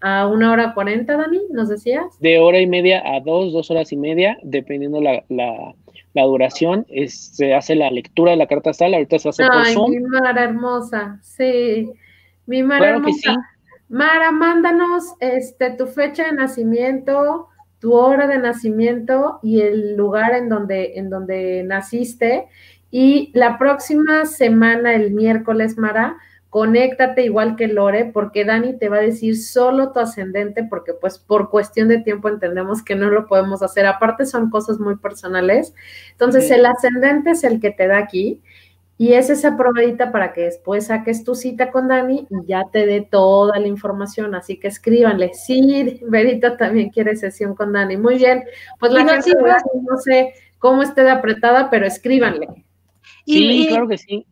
[0.00, 2.18] a una hora cuarenta, Dani, ¿nos decías?
[2.20, 5.74] De hora y media a dos, dos horas y media, dependiendo la, la,
[6.14, 10.00] la duración, se hace la lectura de la carta astral, ahorita se hace Ay, mi
[10.00, 11.92] Mara hermosa, sí,
[12.46, 13.36] mi Mara hermosa.
[13.88, 17.48] Mara, mándanos este, tu fecha de nacimiento,
[17.80, 22.46] tu hora de nacimiento y el lugar en donde, en donde naciste.
[22.92, 26.18] Y la próxima semana, el miércoles, Mara,
[26.50, 31.16] conéctate igual que Lore, porque Dani te va a decir solo tu ascendente, porque pues
[31.16, 33.86] por cuestión de tiempo entendemos que no lo podemos hacer.
[33.86, 35.72] Aparte son cosas muy personales.
[36.10, 38.42] Entonces el ascendente es el que te da aquí
[38.98, 42.84] y es esa probadita para que después saques tu cita con Dani y ya te
[42.84, 44.34] dé toda la información.
[44.34, 45.32] Así que escríbanle.
[45.34, 47.96] Sí, Verita también quiere sesión con Dani.
[47.96, 48.42] Muy bien.
[48.80, 49.30] Pues la gente
[49.88, 52.48] no sé cómo esté de apretada, pero escríbanle.
[53.24, 54.26] Sí, claro que sí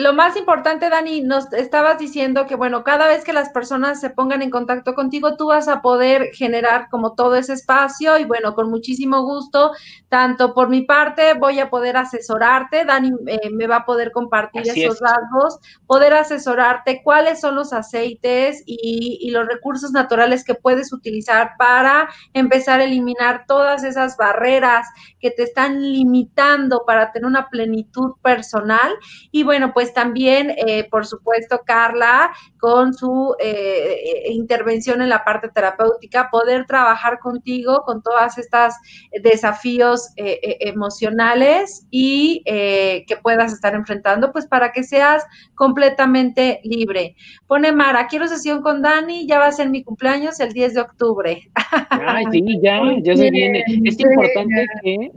[0.00, 4.08] lo más importante, Dani, nos estabas diciendo que, bueno, cada vez que las personas se
[4.08, 8.54] pongan en contacto contigo, tú vas a poder generar como todo ese espacio y, bueno,
[8.54, 9.72] con muchísimo gusto,
[10.08, 14.62] tanto por mi parte, voy a poder asesorarte, Dani eh, me va a poder compartir
[14.62, 20.92] esos rasgos, poder asesorarte cuáles son los aceites y, y los recursos naturales que puedes
[20.92, 24.86] utilizar para empezar a eliminar todas esas barreras
[25.20, 28.92] que te están limitando para tener una plenitud personal.
[29.30, 35.48] Y bueno, pues también, eh, por supuesto, Carla, con su eh, intervención en la parte
[35.48, 38.76] terapéutica, poder trabajar contigo con todas estas
[39.22, 45.24] desafíos eh, emocionales y que puedas estar enfrentando, pues para que seas
[45.54, 47.16] completamente libre.
[47.46, 50.80] Pone Mara, quiero sesión con Dani, ya va a ser mi cumpleaños el 10 de
[50.80, 51.50] octubre.
[51.90, 53.64] Ay, sí, ya, ya se viene.
[53.84, 55.10] Es importante que,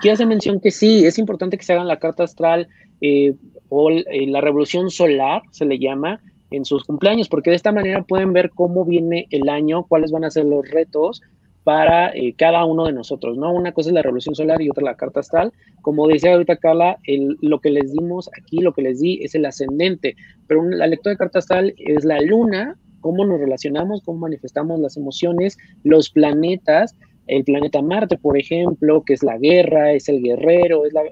[0.00, 2.68] quiero hacer mención que sí, es importante que se hagan la carta astral
[3.00, 3.34] eh,
[3.68, 8.02] o eh, la revolución solar, se le llama, en sus cumpleaños, porque de esta manera
[8.02, 11.20] pueden ver cómo viene el año, cuáles van a ser los retos
[11.64, 13.52] para eh, cada uno de nosotros, ¿no?
[13.52, 15.52] Una cosa es la revolución solar y otra la carta astral.
[15.82, 19.34] Como decía ahorita Carla, el, lo que les dimos aquí, lo que les di es
[19.34, 20.16] el ascendente,
[20.46, 24.96] pero la lectura de carta astral es la luna, cómo nos relacionamos, cómo manifestamos las
[24.96, 26.96] emociones, los planetas,
[27.26, 31.02] el planeta Marte, por ejemplo, que es la guerra, es el guerrero, es la,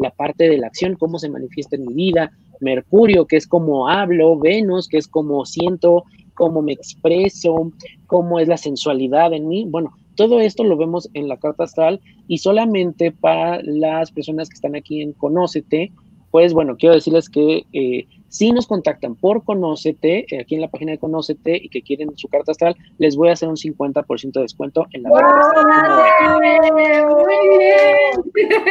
[0.00, 3.88] la parte de la acción, cómo se manifiesta en mi vida, Mercurio, que es como
[3.88, 7.72] hablo, Venus, que es como siento, cómo me expreso,
[8.06, 9.66] cómo es la sensualidad en mí.
[9.68, 14.54] Bueno, todo esto lo vemos en la carta astral y solamente para las personas que
[14.54, 15.92] están aquí en Conócete,
[16.30, 20.68] pues bueno, quiero decirles que eh, si nos contactan por Conócete, eh, aquí en la
[20.68, 24.32] página de Conócete, y que quieren su carta astral, les voy a hacer un 50%
[24.32, 28.14] de descuento en la carta Muy bien.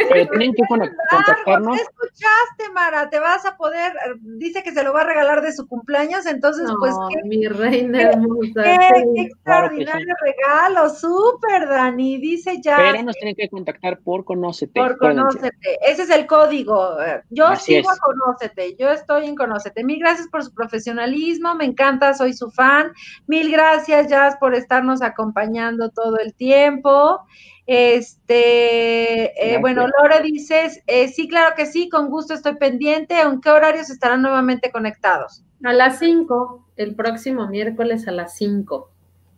[0.08, 1.76] Pero tienen que contactarnos.
[1.76, 3.10] ¿Qué escuchaste, Mara?
[3.10, 3.92] Te vas a poder,
[4.22, 6.94] dice que se lo va a regalar de su cumpleaños, entonces, pues.
[7.10, 8.62] Qué, mi reina hermosa.
[8.62, 12.16] Qué, extraordinario regalo, súper, Dani.
[12.16, 12.78] Dice ya.
[12.78, 14.80] Pero nos tienen que contactar por Conócete.
[14.80, 15.78] Por Conócete.
[15.86, 16.96] Ese es el código.
[17.28, 18.74] Yo sigo a Conócete.
[18.78, 19.49] Yo estoy en Conócete
[19.84, 22.92] Mil gracias por su profesionalismo, me encanta, soy su fan.
[23.26, 27.20] Mil gracias, Jazz, por estarnos acompañando todo el tiempo.
[27.66, 33.20] Este, eh, bueno, Lore dices, eh, sí, claro que sí, con gusto estoy pendiente.
[33.20, 35.44] ¿En qué horarios estarán nuevamente conectados?
[35.62, 38.90] A las 5, el próximo miércoles a las 5.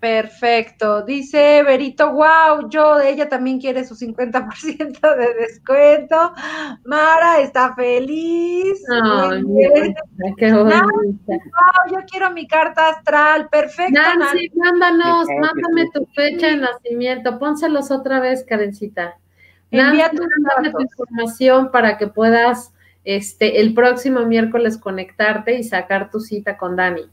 [0.02, 1.02] Perfecto.
[1.02, 6.34] Dice Berito, wow, yo, ella también quiere su 50% de descuento.
[6.84, 8.82] Mara está feliz.
[8.90, 9.44] Ay,
[10.38, 10.90] qué bonita.
[11.88, 13.48] yo quiero mi carta astral.
[13.48, 13.92] Perfecto.
[13.92, 17.38] Nancy, mándanos, mándame tu fecha de nacimiento.
[17.38, 19.16] Pónselos otra vez, Karencita.
[19.70, 22.74] Nancy, mándame tu información para que puedas
[23.04, 27.08] este, el próximo miércoles conectarte y sacar tu cita con Dani.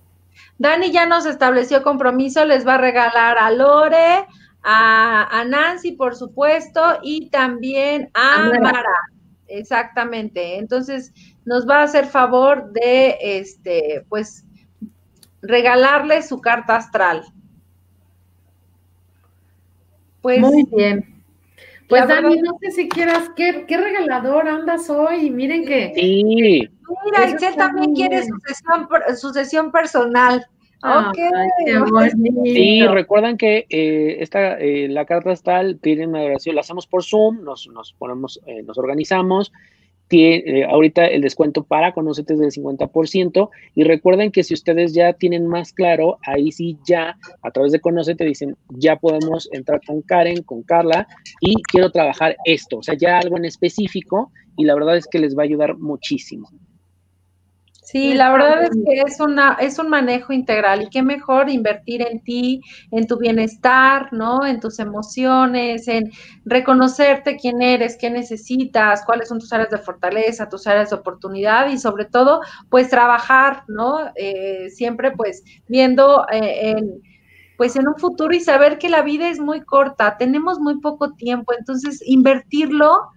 [0.57, 4.25] Dani ya nos estableció compromiso, les va a regalar a Lore,
[4.63, 8.95] a, Nancy, por supuesto, y también a Mara.
[9.47, 10.57] Exactamente.
[10.57, 11.13] Entonces,
[11.45, 14.45] nos va a hacer favor de, este, pues,
[15.41, 17.23] regalarle su carta astral.
[20.21, 21.18] Pues, Muy bien.
[21.89, 25.31] Pues Dani, no sé si quieras, ¿qué, qué regalador andas hoy?
[25.31, 25.91] Miren que...
[25.95, 26.69] Sí.
[27.05, 28.87] Mira, Excel también quiere su sesión,
[29.17, 30.45] su sesión personal.
[30.81, 31.11] Ah,
[32.45, 37.03] sí, recuerdan que eh, esta, eh, la carta astral tiene una duración, la hacemos por
[37.03, 39.51] Zoom, nos, nos ponemos, eh, nos organizamos,
[40.10, 45.14] tiene, ahorita el descuento para Conocete es del 50% y recuerden que si ustedes ya
[45.14, 50.01] tienen más claro, ahí sí ya a través de Conocete dicen, ya podemos entrar con
[50.01, 51.07] Karen, con Carla
[51.39, 55.20] y quiero trabajar esto, o sea, ya algo en específico y la verdad es que
[55.20, 56.49] les va a ayudar muchísimo.
[57.91, 62.03] Sí, la verdad es que es una es un manejo integral y qué mejor invertir
[62.03, 62.61] en ti,
[62.91, 64.45] en tu bienestar, ¿no?
[64.45, 66.11] En tus emociones, en
[66.45, 71.67] reconocerte quién eres, qué necesitas, cuáles son tus áreas de fortaleza, tus áreas de oportunidad
[71.71, 74.11] y sobre todo, pues trabajar, ¿no?
[74.13, 77.01] Eh, siempre pues viendo eh, en
[77.57, 81.13] pues en un futuro y saber que la vida es muy corta, tenemos muy poco
[81.15, 83.09] tiempo, entonces invertirlo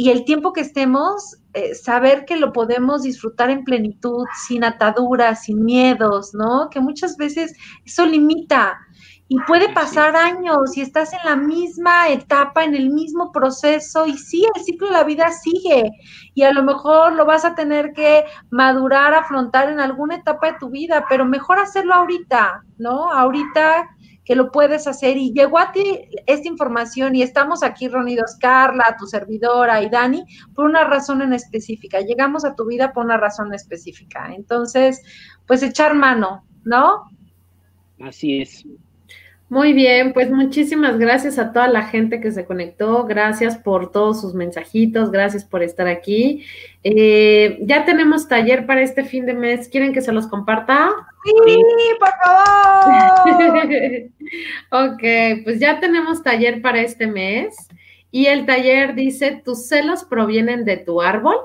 [0.00, 5.42] y el tiempo que estemos, eh, saber que lo podemos disfrutar en plenitud, sin ataduras,
[5.42, 6.70] sin miedos, ¿no?
[6.70, 7.52] Que muchas veces
[7.84, 8.78] eso limita.
[9.26, 14.16] Y puede pasar años y estás en la misma etapa, en el mismo proceso, y
[14.16, 15.90] sí, el ciclo de la vida sigue.
[16.32, 20.58] Y a lo mejor lo vas a tener que madurar, afrontar en alguna etapa de
[20.60, 23.10] tu vida, pero mejor hacerlo ahorita, ¿no?
[23.10, 23.88] Ahorita
[24.28, 28.94] que lo puedes hacer y llegó a ti esta información y estamos aquí reunidos, Carla,
[28.98, 30.22] tu servidora y Dani,
[30.54, 32.02] por una razón en específica.
[32.02, 34.30] Llegamos a tu vida por una razón específica.
[34.34, 35.02] Entonces,
[35.46, 37.04] pues echar mano, ¿no?
[38.00, 38.66] Así es.
[39.50, 44.20] Muy bien, pues muchísimas gracias a toda la gente que se conectó, gracias por todos
[44.20, 46.44] sus mensajitos, gracias por estar aquí.
[46.84, 50.90] Eh, ya tenemos taller para este fin de mes, ¿quieren que se los comparta?
[51.24, 51.62] Sí,
[51.98, 53.72] por favor.
[54.92, 55.02] ok,
[55.44, 57.56] pues ya tenemos taller para este mes
[58.10, 61.36] y el taller dice, ¿tus celos provienen de tu árbol?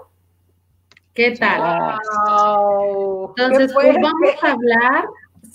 [1.14, 2.00] ¿Qué tal?
[3.30, 5.06] Entonces, pues vamos a hablar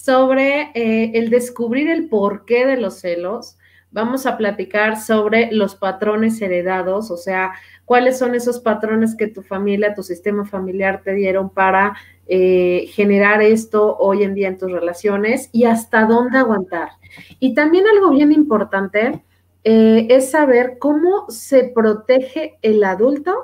[0.09, 3.59] sobre eh, el descubrir el porqué de los celos.
[3.91, 7.53] Vamos a platicar sobre los patrones heredados, o sea,
[7.85, 11.95] cuáles son esos patrones que tu familia, tu sistema familiar te dieron para
[12.27, 16.93] eh, generar esto hoy en día en tus relaciones y hasta dónde aguantar.
[17.39, 19.23] Y también algo bien importante
[19.65, 23.35] eh, es saber cómo se protege el adulto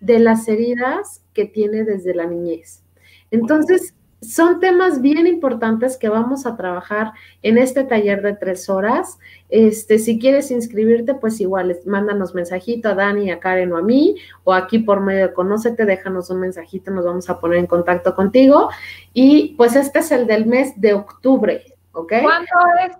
[0.00, 2.82] de las heridas que tiene desde la niñez.
[3.30, 3.93] Entonces,
[4.24, 7.12] son temas bien importantes que vamos a trabajar
[7.42, 9.18] en este taller de tres horas.
[9.48, 14.16] Este, si quieres inscribirte, pues igual, mándanos mensajito a Dani, a Karen o a mí,
[14.44, 18.14] o aquí por medio de Conócete, déjanos un mensajito, nos vamos a poner en contacto
[18.14, 18.70] contigo.
[19.12, 22.12] Y pues este es el del mes de octubre, ¿ok?
[22.22, 22.50] ¿Cuándo
[22.86, 22.96] es,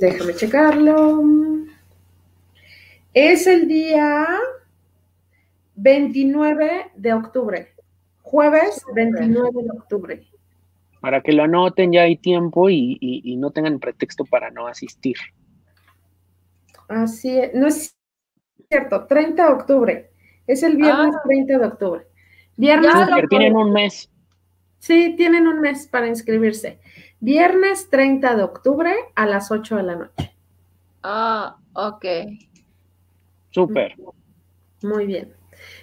[0.00, 1.22] déjame checarlo.
[3.14, 4.26] Es el día
[5.76, 7.75] 29 de octubre.
[8.26, 10.26] Jueves 29 de octubre.
[11.00, 15.16] Para que lo anoten, ya hay tiempo y, no tengan pretexto para no asistir.
[16.88, 17.96] Así es, no es
[18.68, 20.10] cierto, 30 de octubre.
[20.48, 21.58] Es el viernes 30 ah.
[21.58, 22.06] de octubre.
[22.56, 22.92] Viernes.
[23.28, 24.10] tienen un mes.
[24.80, 26.80] Sí, tienen un mes para inscribirse.
[27.20, 30.34] Viernes 30 de octubre a las 8 de la noche.
[31.04, 32.04] Ah, ok.
[33.50, 33.94] Súper.
[34.82, 35.35] Muy bien.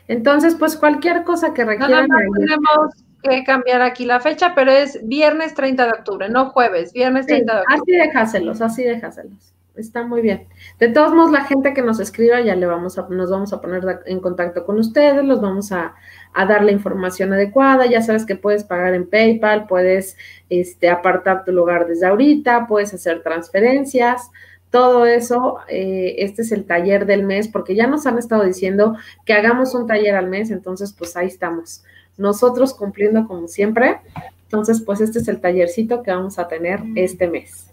[0.07, 2.07] Entonces, pues cualquier cosa que requieran.
[2.07, 6.93] No, tenemos que cambiar aquí la fecha, pero es viernes 30 de octubre, no jueves,
[6.93, 7.81] viernes 30 de octubre.
[7.81, 9.53] Así déjaselos, así déjaselos.
[9.75, 10.47] Está muy bien.
[10.77, 13.61] De todos modos, la gente que nos escriba ya le vamos a, nos vamos a
[13.61, 15.95] poner en contacto con ustedes, los vamos a,
[16.33, 17.87] a dar la información adecuada.
[17.87, 20.15] Ya sabes que puedes pagar en PayPal, puedes
[20.49, 24.29] este, apartar tu lugar desde ahorita, puedes hacer transferencias
[24.73, 28.97] todo eso, eh, este es el taller del mes, porque ya nos han estado diciendo
[29.23, 31.83] que hagamos un taller al mes, entonces pues ahí estamos.
[32.17, 34.01] Nosotros cumpliendo como siempre,
[34.45, 36.97] entonces pues este es el tallercito que vamos a tener mm.
[36.97, 37.67] este mes.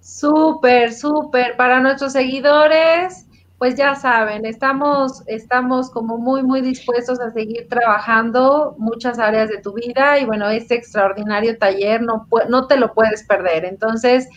[0.00, 1.56] Súper, súper.
[1.56, 3.26] Para nuestros seguidores,
[3.58, 9.58] pues ya saben, estamos, estamos como muy, muy dispuestos a seguir trabajando muchas áreas de
[9.58, 13.64] tu vida y bueno, este extraordinario taller no, no te lo puedes perder.
[13.64, 14.28] Entonces,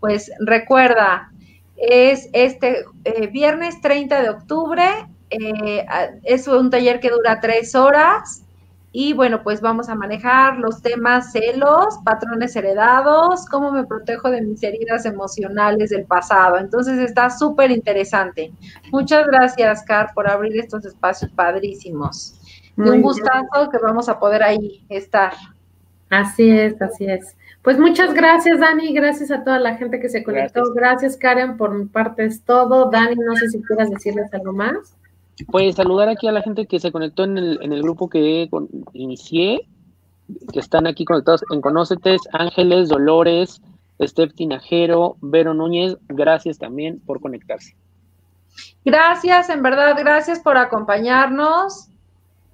[0.00, 1.30] pues recuerda,
[1.76, 4.84] es este eh, viernes 30 de octubre,
[5.30, 5.86] eh,
[6.24, 8.42] es un taller que dura tres horas
[8.92, 14.42] Y bueno, pues vamos a manejar los temas celos, patrones heredados, cómo me protejo de
[14.42, 16.58] mis heridas emocionales del pasado.
[16.58, 18.52] Entonces está súper interesante.
[18.90, 22.34] Muchas gracias, Car, por abrir estos espacios padrísimos.
[22.76, 25.34] un gustazo que vamos a poder ahí estar.
[26.08, 27.36] Así es, así es.
[27.62, 30.62] Pues muchas gracias, Dani, gracias a toda la gente que se conectó.
[30.74, 32.90] Gracias, Karen, por mi parte es todo.
[32.90, 34.96] Dani, no sé si quieras decirles algo más.
[35.46, 38.48] Pues saludar aquí a la gente que se conectó en el, en el grupo que
[38.94, 39.68] inicié,
[40.52, 43.60] que están aquí conectados en Conócetes, Ángeles, Dolores,
[43.98, 47.76] Estef Tinajero, Vero Núñez, gracias también por conectarse.
[48.84, 51.89] Gracias, en verdad, gracias por acompañarnos.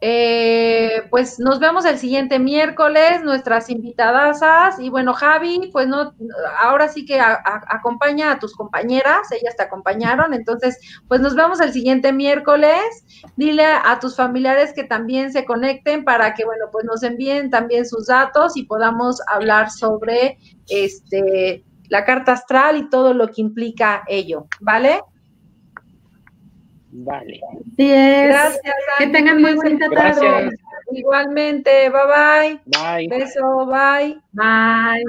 [0.02, 4.40] Eh, pues nos vemos el siguiente miércoles, nuestras invitadas.
[4.78, 6.14] Y bueno, Javi, pues no,
[6.60, 10.34] ahora sí que acompaña a tus compañeras, ellas te acompañaron.
[10.34, 10.78] Entonces,
[11.08, 13.04] pues nos vemos el siguiente miércoles.
[13.36, 17.86] Dile a tus familiares que también se conecten para que, bueno, pues nos envíen también
[17.86, 20.38] sus datos y podamos hablar sobre
[20.68, 25.02] este la carta astral y todo lo que implica ello, ¿vale?
[27.04, 27.40] Vale.
[27.76, 28.74] Sí Gracias.
[28.98, 30.50] Que tengan muy bonita tarde.
[30.92, 31.90] Igualmente.
[31.90, 32.60] Bye bye.
[32.64, 33.08] Bye.
[33.08, 33.66] Beso.
[33.66, 34.18] Bye.
[34.32, 35.04] Bye.